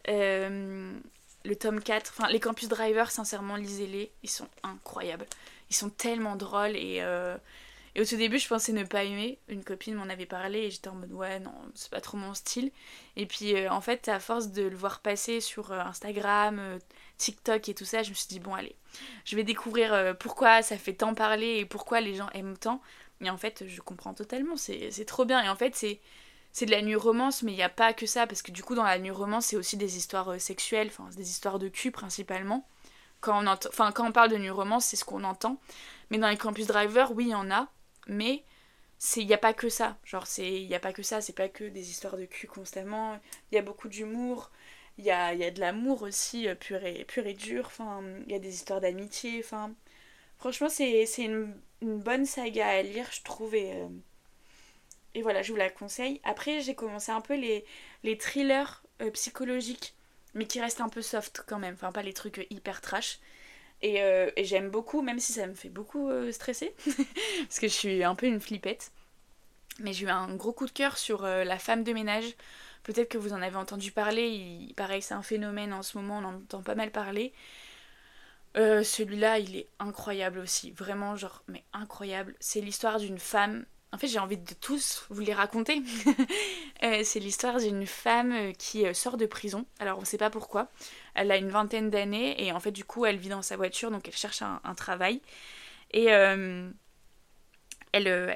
le 0.07 1.57
tome 1.59 1.83
4, 1.83 2.15
enfin 2.17 2.29
les 2.31 2.41
Campus 2.41 2.69
Driver, 2.69 3.11
sincèrement, 3.11 3.57
lisez-les, 3.57 4.11
ils 4.23 4.31
sont 4.31 4.49
incroyables. 4.63 5.27
Ils 5.71 5.77
sont 5.77 5.91
tellement 5.91 6.37
drôles 6.37 6.77
et, 6.77 7.01
et 7.97 8.01
au 8.01 8.05
tout 8.05 8.17
début, 8.17 8.39
je 8.39 8.49
pensais 8.49 8.73
ne 8.73 8.83
pas 8.83 9.05
aimer. 9.05 9.39
Une 9.49 9.63
copine 9.63 9.95
m'en 9.95 10.09
avait 10.09 10.27
parlé 10.27 10.61
et 10.61 10.71
j'étais 10.71 10.89
en 10.89 10.97
mode 10.97 11.13
ouais, 11.13 11.39
non, 11.39 11.55
c'est 11.75 11.91
pas 11.91 12.01
trop 12.01 12.17
mon 12.17 12.35
style. 12.35 12.73
Et 13.17 13.27
puis 13.27 13.55
euh, 13.55 13.71
en 13.71 13.81
fait, 13.81 14.09
à 14.09 14.19
force 14.19 14.49
de 14.49 14.63
le 14.63 14.77
voir 14.77 15.01
passer 15.01 15.41
sur 15.41 15.71
euh, 15.71 15.79
Instagram, 15.79 16.59
euh, 16.59 16.79
TikTok 17.19 17.69
et 17.69 17.75
tout 17.75 17.85
ça, 17.85 18.03
je 18.03 18.11
me 18.11 18.15
suis 18.15 18.27
dit 18.27 18.41
bon, 18.41 18.53
allez, 18.55 18.75
je 19.25 19.37
vais 19.37 19.45
découvrir 19.45 20.17
pourquoi 20.19 20.63
ça 20.63 20.77
fait 20.77 20.95
tant 20.95 21.15
parler 21.15 21.59
et 21.59 21.65
pourquoi 21.67 22.01
les 22.01 22.15
gens 22.15 22.29
aiment 22.35 22.59
tant. 22.59 22.81
Et 23.21 23.31
en 23.31 23.37
fait, 23.37 23.65
je 23.67 23.81
comprends 23.81 24.13
totalement, 24.13 24.57
c'est 24.57 25.05
trop 25.07 25.25
bien. 25.25 25.43
Et 25.43 25.49
en 25.49 25.57
fait, 25.57 25.75
c'est. 25.77 26.01
C'est 26.57 26.67
de 26.67 26.71
la 26.71 26.83
nuit 26.83 26.95
romance, 26.95 27.43
mais 27.43 27.51
il 27.51 27.57
n'y 27.57 27.65
a 27.65 27.69
pas 27.69 27.93
que 27.93 28.07
ça, 28.07 28.29
parce 28.29 28.41
que 28.41 28.53
du 28.53 28.63
coup, 28.63 28.77
dans 28.77 28.85
la 28.85 29.01
nuit 29.01 29.11
romance, 29.11 29.47
c'est 29.47 29.57
aussi 29.57 29.77
des 29.77 29.97
histoires 29.97 30.41
sexuelles, 30.41 30.87
enfin, 30.87 31.09
des 31.17 31.29
histoires 31.29 31.59
de 31.59 31.67
cul 31.67 31.91
principalement. 31.91 32.65
Quand 33.21 33.45
on, 33.45 33.91
quand 33.91 34.07
on 34.07 34.13
parle 34.13 34.31
de 34.31 34.37
nuit 34.37 34.51
romance, 34.51 34.85
c'est 34.85 34.95
ce 34.95 35.05
qu'on 35.05 35.25
entend. 35.25 35.59
Mais 36.11 36.19
dans 36.19 36.29
les 36.29 36.37
campus 36.37 36.69
drivers, 36.69 37.11
oui, 37.11 37.25
il 37.25 37.31
y 37.31 37.35
en 37.35 37.51
a 37.51 37.69
mais 38.07 38.45
il 39.17 39.27
n'y 39.27 39.35
a 39.35 39.39
pas 39.39 39.55
que 39.55 39.69
ça. 39.69 39.97
Genre, 40.05 40.27
il 40.39 40.67
n'y 40.67 40.75
a 40.75 40.81
pas 40.81 40.93
que 40.93 41.03
ça, 41.03 41.21
c'est 41.21 41.35
pas 41.35 41.49
que 41.49 41.65
des 41.65 41.91
histoires 41.91 42.17
de 42.17 42.25
cul 42.25 42.47
constamment. 42.47 43.19
Il 43.51 43.57
y 43.57 43.59
a 43.59 43.63
beaucoup 43.63 43.89
d'humour, 43.89 44.51
il 44.99 45.05
y 45.05 45.11
a, 45.11 45.35
y 45.35 45.45
a 45.45 45.51
de 45.51 45.61
l'amour 45.61 46.03
aussi, 46.03 46.49
euh, 46.49 46.55
pur 46.55 46.85
et, 46.85 47.05
pur 47.05 47.27
et 47.27 47.35
dur. 47.35 47.67
Enfin, 47.67 48.03
il 48.27 48.33
y 48.33 48.35
a 48.35 48.39
des 48.39 48.55
histoires 48.55 48.81
d'amitié. 48.81 49.41
Enfin, 49.45 49.75
franchement, 50.39 50.69
c'est 50.69 51.05
une, 51.19 51.55
une, 51.83 51.99
bonne 51.99 52.27
saga 52.27 52.69
à 52.69 52.83
lire, 52.83 53.07
je 53.13 53.23
trouve. 53.23 53.55
Et, 53.55 53.73
euh, 53.73 53.89
et 55.15 55.23
voilà, 55.23 55.43
je 55.43 55.53
vous 55.53 55.59
la 55.59 55.71
conseille. 55.71 56.21
Après, 56.25 56.61
j'ai 56.61 56.75
commencé 56.75 57.13
un 57.13 57.21
peu 57.21 57.35
les, 57.35 57.65
les 58.03 58.19
thrillers 58.19 58.83
euh, 59.03 59.11
psychologiques, 59.13 59.95
mais 60.35 60.47
qui 60.47 60.61
restent 60.61 60.81
un 60.81 60.89
peu 60.89 61.03
soft 61.03 61.43
quand 61.47 61.59
même. 61.59 61.75
Enfin, 61.75 61.93
pas 61.93 62.03
les 62.03 62.15
trucs 62.15 62.47
hyper 62.51 62.81
trash. 62.81 63.19
Euh, 63.85 64.31
et, 64.37 64.45
j'aime 64.45 64.71
beaucoup, 64.71 65.03
même 65.03 65.19
si 65.19 65.33
ça 65.33 65.47
me 65.47 65.55
fait 65.55 65.69
beaucoup 65.69 66.09
euh, 66.09 66.33
stresser, 66.33 66.75
parce 67.43 67.61
que 67.61 67.69
je 67.69 67.73
suis 67.73 68.05
un 68.05 68.15
peu 68.15 68.27
une 68.27 68.41
flippette. 68.41 68.93
Mais 69.81 69.93
j'ai 69.93 70.07
eu 70.07 70.09
un 70.09 70.35
gros 70.37 70.53
coup 70.53 70.67
de 70.67 70.71
cœur 70.71 70.97
sur 70.97 71.25
euh, 71.25 71.45
la 71.45 71.59
femme 71.59 71.85
de 71.85 71.93
ménage. 71.93 72.35
Peut-être 72.85 73.09
que 73.09 73.19
vous 73.19 73.33
en 73.33 73.43
avez 73.43 73.57
entendu 73.57 73.91
parler. 73.91 74.29
Il, 74.29 74.75
pareil, 74.75 75.03
c'est 75.03 75.15
un 75.15 75.23
phénomène 75.23 75.73
en 75.73 75.83
ce 75.83 75.99
moment, 75.99 76.19
on 76.19 76.25
en 76.25 76.35
entend 76.37 76.63
pas 76.63 76.75
mal 76.75 76.91
parler. 76.91 77.33
Celui-là, 78.57 79.41
il 79.41 79.57
est 79.57 79.69
incroyable 79.81 80.39
aussi. 80.39 80.71
Vraiment, 80.71 81.17
genre, 81.17 81.43
mais 81.49 81.65
incroyable. 81.73 82.37
C'est 82.39 82.61
l'histoire 82.61 83.01
d'une 83.01 83.19
femme 83.19 83.65
en 83.95 83.97
fait, 83.97 84.09
j'ai 84.09 84.19
envie 84.19 84.37
de 84.37 84.55
tous 84.55 85.07
vous 85.09 85.21
les 85.21 85.33
raconter. 85.33 85.81
Euh, 86.85 87.01
c'est 87.03 87.21
l'histoire 87.21 87.59
d'une 87.59 87.87
femme 87.87 88.33
euh, 88.33 88.53
qui 88.53 88.87
euh, 88.87 88.93
sort 88.93 89.17
de 89.17 89.27
prison. 89.27 89.65
Alors, 89.79 89.99
on 89.99 90.03
ne 90.03 90.07
sait 90.07 90.19
pas 90.19 90.31
pourquoi. 90.31 90.69
Elle 91.15 91.31
a 91.31 91.37
une 91.37 91.49
vingtaine 91.49 91.89
d'années 91.89 92.43
et 92.45 92.53
en 92.53 92.61
fait, 92.61 92.73
du 92.73 92.85
coup, 92.85 93.07
elle 93.07 93.17
vit 93.17 93.31
dans 93.31 93.43
sa 93.43 93.57
voiture, 93.57 93.91
donc 93.91 94.07
elle 94.07 94.17
cherche 94.17 94.43
un, 94.43 94.75
travail. 94.75 95.21
Et 95.93 96.07
elle, 96.07 96.75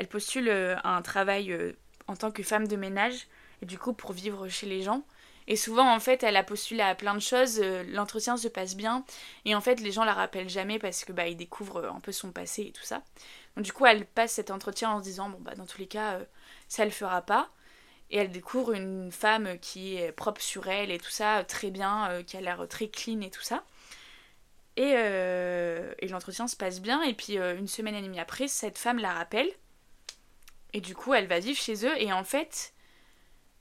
postule 0.08 0.48
un 0.84 1.02
travail 1.02 1.74
en 2.06 2.16
tant 2.16 2.30
que 2.30 2.42
femme 2.42 2.68
de 2.68 2.76
ménage, 2.76 3.26
et 3.62 3.66
du 3.66 3.78
coup, 3.78 3.92
pour 3.92 4.12
vivre 4.12 4.48
chez 4.48 4.66
les 4.66 4.82
gens. 4.82 5.02
Et 5.48 5.56
souvent, 5.56 5.92
en 5.92 5.98
fait, 5.98 6.22
elle 6.22 6.36
a 6.36 6.44
postulé 6.44 6.82
à 6.82 6.94
plein 6.94 7.14
de 7.14 7.20
choses, 7.20 7.60
l'entretien 7.88 8.36
se 8.36 8.46
passe 8.48 8.76
bien, 8.76 9.04
et 9.44 9.56
en 9.56 9.60
fait, 9.60 9.80
les 9.80 9.90
gens 9.90 10.04
la 10.04 10.14
rappellent 10.14 10.48
jamais 10.48 10.78
parce 10.78 11.04
que 11.04 11.12
bah, 11.12 11.26
ils 11.26 11.36
découvrent 11.36 11.84
un 11.86 12.00
peu 12.00 12.12
son 12.12 12.30
passé 12.30 12.62
et 12.62 12.72
tout 12.72 12.84
ça 12.84 13.02
du 13.60 13.72
coup, 13.72 13.86
elle 13.86 14.06
passe 14.06 14.32
cet 14.32 14.50
entretien 14.50 14.90
en 14.90 14.98
se 14.98 15.04
disant, 15.04 15.28
bon, 15.28 15.38
bah, 15.40 15.54
dans 15.56 15.66
tous 15.66 15.78
les 15.78 15.86
cas, 15.86 16.14
euh, 16.14 16.24
ça 16.68 16.84
le 16.84 16.90
fera 16.90 17.22
pas. 17.22 17.50
Et 18.10 18.16
elle 18.16 18.30
découvre 18.30 18.72
une 18.72 19.12
femme 19.12 19.58
qui 19.58 19.96
est 19.96 20.12
propre 20.12 20.40
sur 20.40 20.68
elle 20.68 20.90
et 20.90 20.98
tout 20.98 21.10
ça, 21.10 21.44
très 21.44 21.70
bien, 21.70 22.10
euh, 22.10 22.22
qui 22.22 22.36
a 22.36 22.40
l'air 22.40 22.66
très 22.68 22.88
clean 22.88 23.20
et 23.20 23.30
tout 23.30 23.42
ça. 23.42 23.64
Et, 24.76 24.94
euh, 24.96 25.92
et 25.98 26.08
l'entretien 26.08 26.48
se 26.48 26.56
passe 26.56 26.80
bien. 26.80 27.02
Et 27.02 27.14
puis, 27.14 27.36
une 27.36 27.68
semaine 27.68 27.94
et 27.94 28.02
demie 28.02 28.20
après, 28.20 28.48
cette 28.48 28.78
femme 28.78 28.98
la 28.98 29.12
rappelle. 29.12 29.50
Et 30.72 30.80
du 30.80 30.94
coup, 30.94 31.14
elle 31.14 31.26
va 31.26 31.40
vivre 31.40 31.58
chez 31.58 31.84
eux. 31.84 32.00
Et 32.00 32.12
en 32.12 32.24
fait, 32.24 32.72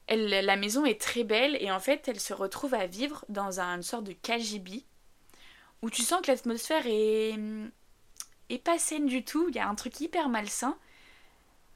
elle, 0.08 0.30
la 0.30 0.56
maison 0.56 0.86
est 0.86 1.02
très 1.02 1.24
belle. 1.24 1.58
Et 1.60 1.72
en 1.72 1.80
fait, 1.80 2.08
elle 2.08 2.20
se 2.20 2.34
retrouve 2.34 2.74
à 2.74 2.86
vivre 2.86 3.26
dans 3.30 3.60
une 3.60 3.84
sorte 3.84 4.04
de 4.04 4.14
KGB. 4.14 4.86
Où 5.82 5.90
tu 5.90 6.04
sens 6.04 6.22
que 6.22 6.32
l'atmosphère 6.32 6.84
est 6.86 7.36
et 8.50 8.60
pas 8.60 8.80
saine 8.80 9.08
du 9.08 9.24
tout, 9.24 9.48
il 9.50 9.56
y 9.56 9.60
a 9.60 9.68
un 9.68 9.76
truc 9.76 10.00
hyper 10.00 10.30
malsain. 10.30 10.78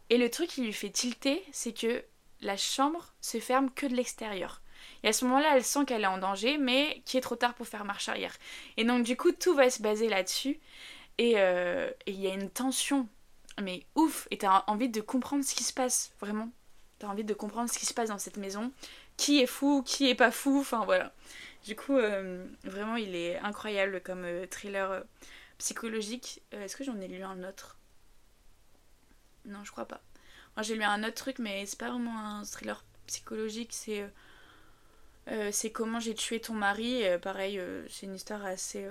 Et 0.10 0.18
le 0.18 0.30
truc 0.30 0.50
qui 0.50 0.62
lui 0.62 0.74
fait 0.74 0.90
tilter, 0.90 1.44
c'est 1.52 1.74
que 1.74 2.04
la 2.42 2.58
chambre 2.58 3.14
se 3.22 3.40
ferme 3.40 3.72
que 3.72 3.86
de 3.86 3.96
l'extérieur. 3.96 4.62
Et 5.04 5.08
à 5.08 5.14
ce 5.14 5.26
moment-là, 5.26 5.56
elle 5.56 5.64
sent 5.64 5.86
qu'elle 5.86 6.04
est 6.04 6.08
en 6.08 6.18
danger, 6.18 6.58
mais 6.58 7.02
qui 7.06 7.18
est 7.18 7.22
trop 7.22 7.36
tard 7.36 7.54
pour 7.54 7.68
faire 7.68 7.86
marche 7.86 8.10
arrière. 8.10 8.36
Et 8.78 8.84
donc 8.84 9.04
du 9.04 9.16
coup, 9.16 9.32
tout 9.32 9.54
va 9.54 9.70
se 9.70 9.82
baser 9.82 10.10
là-dessus. 10.10 10.60
Et 11.18 11.32
il 11.34 12.20
y 12.20 12.28
a 12.28 12.34
une 12.34 12.50
tension, 12.50 13.08
mais 13.62 13.86
ouf, 13.96 14.28
et 14.32 14.40
t'as 14.40 14.64
envie 14.68 14.90
de 14.90 15.02
comprendre 15.02 15.44
ce 15.44 15.54
qui 15.54 15.64
se 15.64 15.74
passe, 15.74 16.14
vraiment. 16.20 16.50
T'as 16.98 17.08
envie 17.08 17.24
de 17.24 17.34
comprendre 17.34 17.70
ce 17.70 17.78
qui 17.78 17.86
se 17.86 17.94
passe 17.94 18.10
dans 18.10 18.18
cette 18.18 18.38
maison. 18.38 18.72
Qui 19.18 19.40
est 19.42 19.48
fou, 19.48 19.84
qui 19.84 20.10
est 20.10 20.16
pas 20.16 20.32
fou, 20.32 20.60
enfin 20.60 20.84
voilà. 20.86 21.14
Du 21.64 21.76
coup, 21.76 21.96
vraiment, 22.64 22.96
il 22.96 23.16
est 23.16 23.38
incroyable 23.40 24.02
comme 24.02 24.26
thriller 24.48 25.04
psychologique. 25.60 26.42
Est-ce 26.52 26.76
que 26.76 26.84
j'en 26.84 27.00
ai 27.00 27.08
lu 27.08 27.22
un 27.22 27.44
autre? 27.44 27.78
Non, 29.46 29.64
je 29.64 29.72
crois 29.72 29.86
pas. 29.86 30.02
Moi, 30.56 30.64
j'ai 30.64 30.76
lu 30.76 30.84
un 30.84 31.04
autre 31.04 31.16
truc, 31.16 31.40
mais 31.40 31.66
c'est 31.66 31.80
pas 31.80 31.90
vraiment 31.90 32.18
un 32.20 32.44
thriller 32.44 32.84
psychologique, 33.08 33.72
c'est. 33.74 34.02
Euh, 34.02 34.08
euh, 35.28 35.50
c'est 35.52 35.72
comment 35.72 36.00
j'ai 36.00 36.16
tué 36.16 36.42
ton 36.42 36.54
mari. 36.54 37.04
pareil, 37.22 37.60
euh, 37.60 37.86
c'est 37.90 38.06
une 38.06 38.16
histoire 38.16 38.44
assez, 38.44 38.88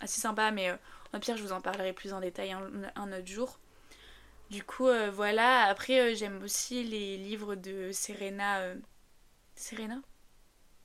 assez 0.00 0.20
sympa, 0.20 0.50
mais 0.50 0.72
au 1.14 1.18
pire, 1.18 1.36
je 1.36 1.42
vous 1.42 1.52
en 1.52 1.60
parlerai 1.60 1.92
plus 1.92 2.12
en 2.12 2.20
détail 2.20 2.52
un, 2.52 3.12
autre 3.12 3.26
jour. 3.26 3.58
Du 4.50 4.64
coup, 4.64 4.88
voilà. 5.12 5.64
Après, 5.64 6.14
j'aime 6.14 6.42
aussi 6.42 6.82
les 6.84 7.16
livres 7.16 7.54
de 7.54 7.90
Serena. 7.92 8.74
Serena? 9.54 10.00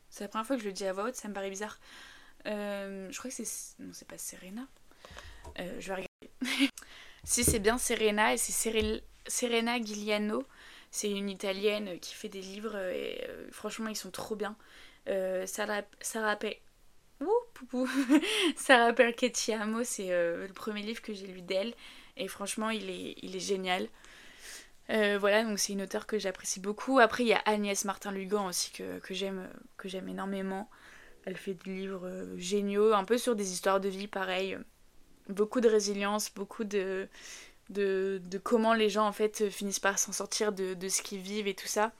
C'est 0.09 0.25
la 0.25 0.27
première 0.27 0.45
fois 0.45 0.55
que 0.55 0.61
je 0.61 0.67
le 0.67 0.73
dis 0.73 0.85
à 0.85 0.93
voix 0.93 1.05
haute, 1.05 1.15
ça 1.15 1.27
me 1.27 1.33
paraît 1.33 1.49
bizarre. 1.49 1.79
je 2.45 3.17
crois 3.17 3.31
que 3.31 3.43
c'est. 3.43 3.75
Non, 3.79 3.91
c'est 3.93 4.07
pas 4.07 4.17
Serena. 4.17 4.67
je 5.57 5.87
vais 5.87 5.95
regarder. 5.95 6.69
si, 7.23 7.43
c'est 7.43 7.59
bien 7.59 7.77
Serena, 7.77 8.33
et 8.33 8.37
c'est 8.37 8.51
Serena 9.27 9.81
Giuliano. 9.81 10.43
C'est 10.91 11.09
une 11.09 11.29
italienne 11.29 11.99
qui 11.99 12.13
fait 12.13 12.29
des 12.29 12.41
livres 12.41 12.77
et 12.77 13.25
euh, 13.27 13.47
franchement 13.51 13.89
ils 13.89 13.95
sont 13.95 14.11
trop 14.11 14.35
bien. 14.35 14.55
Euh, 15.09 15.45
Sarah, 15.47 15.81
Sarah, 16.01 16.37
Ouh, 17.21 17.87
Sarah 18.55 18.93
Perchettiamo, 18.93 19.83
c'est 19.83 20.11
euh, 20.11 20.47
le 20.47 20.53
premier 20.53 20.83
livre 20.83 21.01
que 21.01 21.13
j'ai 21.13 21.27
lu 21.27 21.41
d'elle 21.41 21.73
et 22.15 22.27
franchement 22.27 22.69
il 22.69 22.89
est, 22.89 23.15
il 23.23 23.35
est 23.35 23.39
génial. 23.39 23.87
voilà, 24.87 25.43
donc 25.43 25.57
c'est 25.57 25.73
une 25.73 25.81
auteure 25.81 26.05
que 26.05 26.19
j'apprécie 26.19 26.59
beaucoup. 26.59 26.99
Après, 26.99 27.23
il 27.23 27.27
y 27.29 27.33
a 27.33 27.41
Agnès 27.45 27.85
Martin-Lugan 27.85 28.45
aussi 28.45 28.71
que, 28.71 28.99
que 28.99 29.13
j'aime 29.15 30.07
énormément. 30.07 30.69
Elle 31.25 31.37
fait 31.37 31.55
des 31.55 31.71
livres 31.71 32.35
géniaux, 32.37 32.93
un 32.93 33.05
peu 33.05 33.17
sur 33.17 33.35
des 33.35 33.51
histoires 33.51 33.79
de 33.79 33.89
vie, 33.89 34.07
pareil. 34.07 34.59
Beaucoup 35.29 35.61
de 35.61 35.69
résilience, 35.69 36.31
beaucoup 36.33 36.65
de, 36.65 37.07
de, 37.73 38.21
comment 38.43 38.73
les 38.73 38.89
gens 38.89 39.07
en 39.07 39.11
fait 39.11 39.49
finissent 39.49 39.79
par 39.79 39.99
s'en 39.99 40.11
sortir 40.11 40.51
de, 40.51 40.87
ce 40.87 41.01
qu'ils 41.01 41.19
vivent 41.19 41.47
et 41.47 41.55
tout 41.55 41.67
ça. 41.67 41.91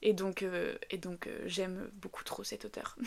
Et 0.00 0.12
donc, 0.12 0.42
euh, 0.42 0.76
et 0.90 0.96
donc 0.96 1.26
euh, 1.26 1.40
j'aime 1.46 1.90
beaucoup 1.94 2.24
trop 2.24 2.44
cet 2.44 2.64
auteur. 2.64 2.96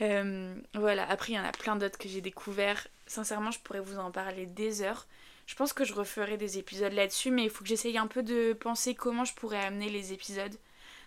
Euh, 0.00 0.56
voilà, 0.74 1.08
après 1.08 1.32
il 1.32 1.36
y 1.36 1.38
en 1.38 1.44
a 1.44 1.52
plein 1.52 1.76
d'autres 1.76 1.98
que 1.98 2.08
j'ai 2.08 2.22
découverts. 2.22 2.88
Sincèrement, 3.06 3.52
je 3.52 3.60
pourrais 3.60 3.78
vous 3.78 3.98
en 3.98 4.10
parler 4.10 4.46
des 4.46 4.82
heures. 4.82 5.06
Je 5.46 5.54
pense 5.54 5.72
que 5.72 5.84
je 5.84 5.92
referai 5.94 6.36
des 6.36 6.58
épisodes 6.58 6.92
là-dessus, 6.92 7.30
mais 7.30 7.44
il 7.44 7.50
faut 7.50 7.62
que 7.62 7.68
j'essaye 7.68 7.98
un 7.98 8.08
peu 8.08 8.22
de 8.22 8.52
penser 8.54 8.94
comment 8.94 9.24
je 9.24 9.34
pourrais 9.34 9.64
amener 9.64 9.90
les 9.90 10.12
épisodes. 10.12 10.56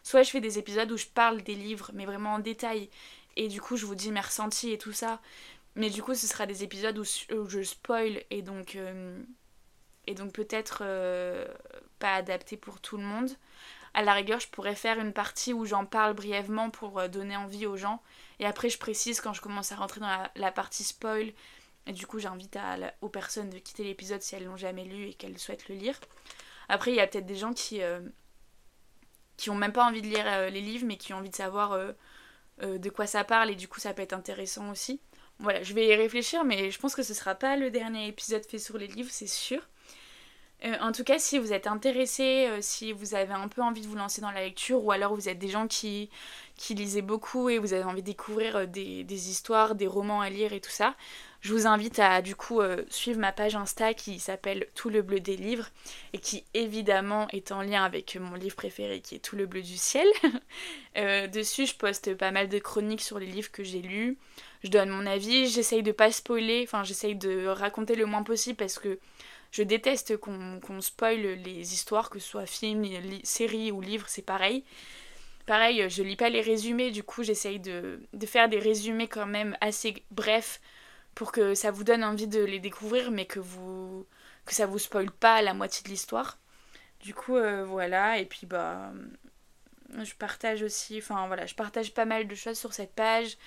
Soit 0.04 0.24
je 0.24 0.30
fais 0.30 0.39
des 0.39 0.60
épisodes 0.60 0.89
où 0.91 0.98
je 0.98 1.08
parle 1.08 1.41
des 1.41 1.56
livres, 1.56 1.91
mais 1.93 2.06
vraiment 2.06 2.36
en 2.36 2.39
détail, 2.39 2.89
et 3.36 3.48
du 3.48 3.60
coup 3.60 3.76
je 3.76 3.86
vous 3.86 3.95
dis 3.95 4.12
mes 4.12 4.21
ressentis 4.21 4.71
et 4.71 4.78
tout 4.78 4.93
ça. 4.93 5.19
Mais 5.75 5.89
du 5.89 6.01
coup, 6.01 6.15
ce 6.15 6.25
sera 6.25 6.45
des 6.45 6.63
épisodes 6.63 6.97
où, 6.97 7.03
je 7.03 7.61
spoil 7.63 8.23
et 8.29 8.41
donc, 8.41 8.75
euh, 8.75 9.21
donc 10.15 10.31
peut-être 10.31 10.79
euh, 10.81 11.45
pas 11.99 12.13
adapté 12.13 12.55
pour 12.55 12.79
tout 12.79 12.97
le 12.97 13.03
monde. 13.03 13.29
À 13.93 14.01
la 14.01 14.13
rigueur, 14.13 14.39
je 14.39 14.47
pourrais 14.47 14.75
faire 14.75 14.99
une 14.99 15.13
partie 15.13 15.53
où 15.53 15.65
j'en 15.65 15.85
parle 15.85 16.13
brièvement 16.13 16.69
pour 16.69 16.99
euh, 16.99 17.07
donner 17.09 17.35
envie 17.35 17.65
aux 17.65 17.75
gens. 17.75 18.01
Et 18.39 18.45
après, 18.45 18.69
je 18.69 18.77
précise 18.77 19.19
quand 19.19 19.33
je 19.33 19.41
commence 19.41 19.73
à 19.73 19.75
rentrer 19.75 19.99
dans 19.99 20.29
la, 20.35 20.51
partie 20.51 20.83
spoil. 20.85 21.33
Et 21.88 21.91
du 21.91 22.07
coup, 22.07 22.19
j'invite 22.19 22.57
aux 23.01 23.09
personnes 23.09 23.49
de 23.49 23.59
quitter 23.59 23.83
l'épisode 23.83 24.21
si 24.21 24.35
elles 24.35 24.45
l'ont 24.45 24.57
jamais 24.57 24.85
lu 24.85 25.09
et 25.09 25.13
qu'elles 25.13 25.38
souhaitent 25.38 25.67
le 25.67 25.75
lire. 25.75 25.99
Après, 26.67 26.91
il 26.91 26.95
y 26.95 26.99
a 26.99 27.05
peut-être 27.05 27.27
des 27.27 27.35
gens 27.35 27.53
qui, 27.53 27.79
qui 29.38 29.49
ont 29.51 29.55
même 29.55 29.71
pas 29.71 29.85
envie 29.85 30.01
de 30.01 30.07
lire 30.07 30.49
les 30.49 30.61
livres, 30.61 30.88
mais 30.88 30.97
qui 30.97 31.13
ont 31.13 31.17
envie 31.17 31.29
de 31.29 31.35
savoir 31.35 31.77
de 32.57 32.89
quoi 32.89 33.05
ça 33.05 33.23
parle. 33.23 33.51
Et 33.51 33.55
du 33.55 33.67
coup, 33.67 33.79
ça 33.79 33.93
peut 33.93 34.01
être 34.01 34.13
intéressant 34.13 34.71
aussi. 34.71 34.99
Voilà, 35.39 35.63
je 35.63 35.74
vais 35.74 35.88
y 35.88 35.95
réfléchir, 35.95 36.43
mais 36.43 36.71
je 36.71 36.80
pense 36.80 36.95
que 36.95 37.04
ce 37.04 37.13
sera 37.13 37.36
pas 37.36 37.58
le 37.58 37.69
dernier 37.69 38.08
épisode 38.08 38.45
fait 38.45 38.60
sur 38.60 38.78
les 38.78 38.88
livres, 38.88 39.10
c'est 39.12 39.28
sûr. 39.28 39.62
Euh, 40.63 40.74
en 40.80 40.91
tout 40.91 41.04
cas, 41.04 41.19
si 41.19 41.38
vous 41.38 41.52
êtes 41.52 41.67
intéressé, 41.67 42.48
euh, 42.48 42.60
si 42.62 42.93
vous 42.93 43.13
avez 43.13 43.34
un 43.34 43.48
peu 43.50 43.62
envie 43.62 43.82
de 43.82 43.88
vous 43.88 43.95
lancer 43.95 44.21
dans 44.21 44.32
la 44.32 44.41
lecture, 44.41 44.84
ou 44.84 44.91
alors 44.91 45.13
vous 45.13 45.28
êtes 45.28 45.38
des 45.38 45.50
gens 45.50 45.67
qui, 45.67 46.10
qui 46.56 46.74
lisez 46.74 47.02
beaucoup 47.02 47.50
et 47.50 47.60
vous 47.60 47.74
avez 47.74 47.84
envie 47.84 48.02
de 48.02 48.08
découvrir 48.08 48.56
euh, 48.56 48.65
des, 48.65 49.04
des, 49.04 49.30
histoires, 49.30 49.76
des 49.76 49.86
romans 49.86 50.21
à 50.21 50.30
lire 50.30 50.54
et 50.54 50.62
tout 50.62 50.71
ça, 50.71 50.95
je 51.41 51.54
vous 51.54 51.67
invite 51.67 52.00
à 52.00 52.24
du 52.24 52.36
coup 52.36 52.60
suivre 52.89 53.19
ma 53.19 53.32
page 53.32 53.56
Insta 53.56 53.93
qui 53.93 54.17
s'appelle 54.17 54.65
Tout 54.74 54.89
le 54.89 55.04
bleu 55.04 55.19
des 55.19 55.38
livres 55.38 55.67
et 56.13 56.17
qui 56.17 56.43
évidemment 56.56 57.28
est 57.30 57.52
en 57.52 57.62
lien 57.62 57.84
avec 57.84 58.15
mon 58.15 58.34
livre 58.34 58.56
préféré 58.56 59.00
qui 59.00 59.13
est 59.13 59.19
Tout 59.19 59.36
le 59.36 59.45
bleu 59.45 59.62
du 59.62 59.78
ciel. 59.78 60.08
dessus, 61.32 61.67
je 61.67 61.76
poste 61.76 62.15
pas 62.15 62.32
mal 62.32 62.50
de 62.50 62.58
chroniques 62.58 63.02
sur 63.02 63.19
les 63.19 63.28
livres 63.28 63.52
que 63.52 63.63
j'ai 63.63 63.84
lus 63.84 64.17
je 64.65 64.71
donne 64.71 64.89
mon 64.89 65.06
avis, 65.06 65.47
j'essaye 65.47 65.84
de 65.84 65.91
pas 65.91 66.12
spoiler, 66.12 66.63
enfin 66.63 66.84
j'essaye 66.84 67.15
de 67.15 67.45
raconter 67.45 67.95
le 67.95 68.08
moins 68.08 68.23
possible 68.23 68.58
parce 68.58 68.80
que 68.80 68.99
je 69.51 69.62
déteste 69.62 70.17
qu'on 70.17 70.82
spoil 70.82 71.21
les 71.21 71.73
histoires, 71.73 72.10
que 72.10 72.17
ce 72.17 72.28
soit 72.28 72.47
film, 72.47 72.84
série 73.23 73.71
ou 73.71 73.80
livre, 73.80 74.10
c'est 74.10 74.23
pareil. 74.23 74.65
Pareil, 75.45 75.88
je 75.89 76.01
lis 76.01 76.15
pas 76.15 76.30
les 76.30 76.41
résumés, 76.41 76.89
du 76.89 77.04
coup 77.04 77.21
j'essaye 77.21 77.60
de, 77.60 77.99
faire 78.25 78.49
des 78.49 78.58
résumés 78.58 79.08
quand 79.08 79.28
même 79.28 79.56
assez 79.62 80.04
brefs 80.10 80.60
pour 81.13 81.32
que 81.32 81.54
ça 81.54 81.69
vous 81.69 81.84
donne 81.84 82.04
envie 82.04 82.28
de 82.28 82.43
les 82.43 82.60
découvrir, 82.60 83.12
mais 83.12 83.25
que 83.25 83.39
vous 83.39 84.06
que 84.45 84.54
ça 84.54 84.65
vous 84.65 84.80
spoile 84.80 85.12
pas 85.12 85.41
la 85.41 85.54
moitié 85.54 85.84
de 85.84 85.89
l'histoire. 85.89 86.39
Du 87.01 87.13
coup, 87.13 87.36
euh, 87.36 87.63
voilà, 87.65 88.19
et 88.19 88.25
puis 88.25 88.47
bah 88.47 88.91
je 90.04 90.13
partage 90.15 90.63
aussi, 90.63 90.97
enfin 90.97 91.28
voilà, 91.28 91.45
je 91.45 91.56
partage 91.56 91.93
pas 91.93 92.06
mal 92.06 92.28
de 92.28 92.36
choses 92.36 92.58
sur 92.58 92.73
cette 92.73 92.93
page. 92.95 93.38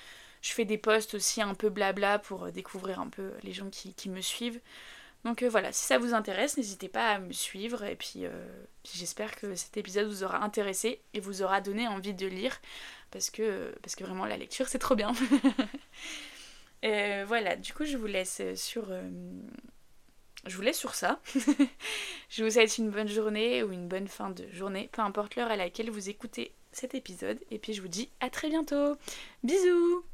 Je 0.42 0.52
fais 0.52 0.64
des 0.64 0.78
posts 0.78 1.14
aussi 1.14 1.42
un 1.42 1.54
peu 1.54 1.68
blabla 1.68 2.18
pour 2.18 2.44
euh, 2.44 2.50
découvrir 2.50 3.00
un 3.00 3.08
peu 3.08 3.32
les 3.42 3.52
gens 3.52 3.70
qui, 3.70 4.08
me 4.08 4.20
suivent. 4.20 4.60
Donc 5.24 5.42
euh, 5.42 5.48
voilà, 5.48 5.72
si 5.72 5.84
ça 5.84 5.98
vous 5.98 6.14
intéresse, 6.14 6.56
n'hésitez 6.56 6.88
pas 6.88 7.10
à 7.10 7.18
me 7.18 7.32
suivre 7.32 7.84
et 7.84 7.96
puis, 7.96 8.24
euh, 8.24 8.30
puis 8.84 8.92
j'espère 8.94 9.36
que 9.36 9.54
cet 9.54 9.76
épisode 9.76 10.06
vous 10.06 10.22
aura 10.22 10.42
intéressé 10.42 11.00
et 11.12 11.20
vous 11.20 11.42
aura 11.42 11.60
donné 11.60 11.88
envie 11.88 12.14
de 12.14 12.26
lire 12.26 12.60
parce 13.10 13.30
que, 13.30 13.74
parce 13.82 13.96
que 13.96 14.04
vraiment 14.04 14.26
la 14.26 14.36
lecture 14.36 14.68
c'est 14.68 14.78
trop 14.78 14.94
bien. 14.94 15.12
voilà, 16.82 17.56
du 17.56 17.72
coup 17.74 17.84
je 17.84 17.96
vous 17.96 18.06
laisse 18.06 18.40
sur... 18.54 18.92
je 20.46 20.56
vous 20.56 20.62
laisse 20.62 20.78
sur 20.78 20.94
ça. 20.94 21.20
je 22.30 22.44
vous 22.44 22.50
souhaite 22.50 22.78
une 22.78 22.90
bonne 22.90 23.08
journée 23.08 23.64
ou 23.64 23.72
une 23.72 23.88
bonne 23.88 24.08
fin 24.08 24.30
de 24.30 24.46
journée, 24.52 24.88
peu 24.92 25.02
importe 25.02 25.34
l'heure 25.34 25.50
à 25.50 25.56
laquelle 25.56 25.90
vous 25.90 26.08
écoutez 26.08 26.54
cet 26.70 26.94
épisode. 26.94 27.40
Et 27.50 27.58
puis 27.58 27.74
je 27.74 27.82
vous 27.82 27.88
dis 27.88 28.08
à 28.20 28.30
très 28.30 28.48
bientôt. 28.48 28.96
Bisous 29.42 30.04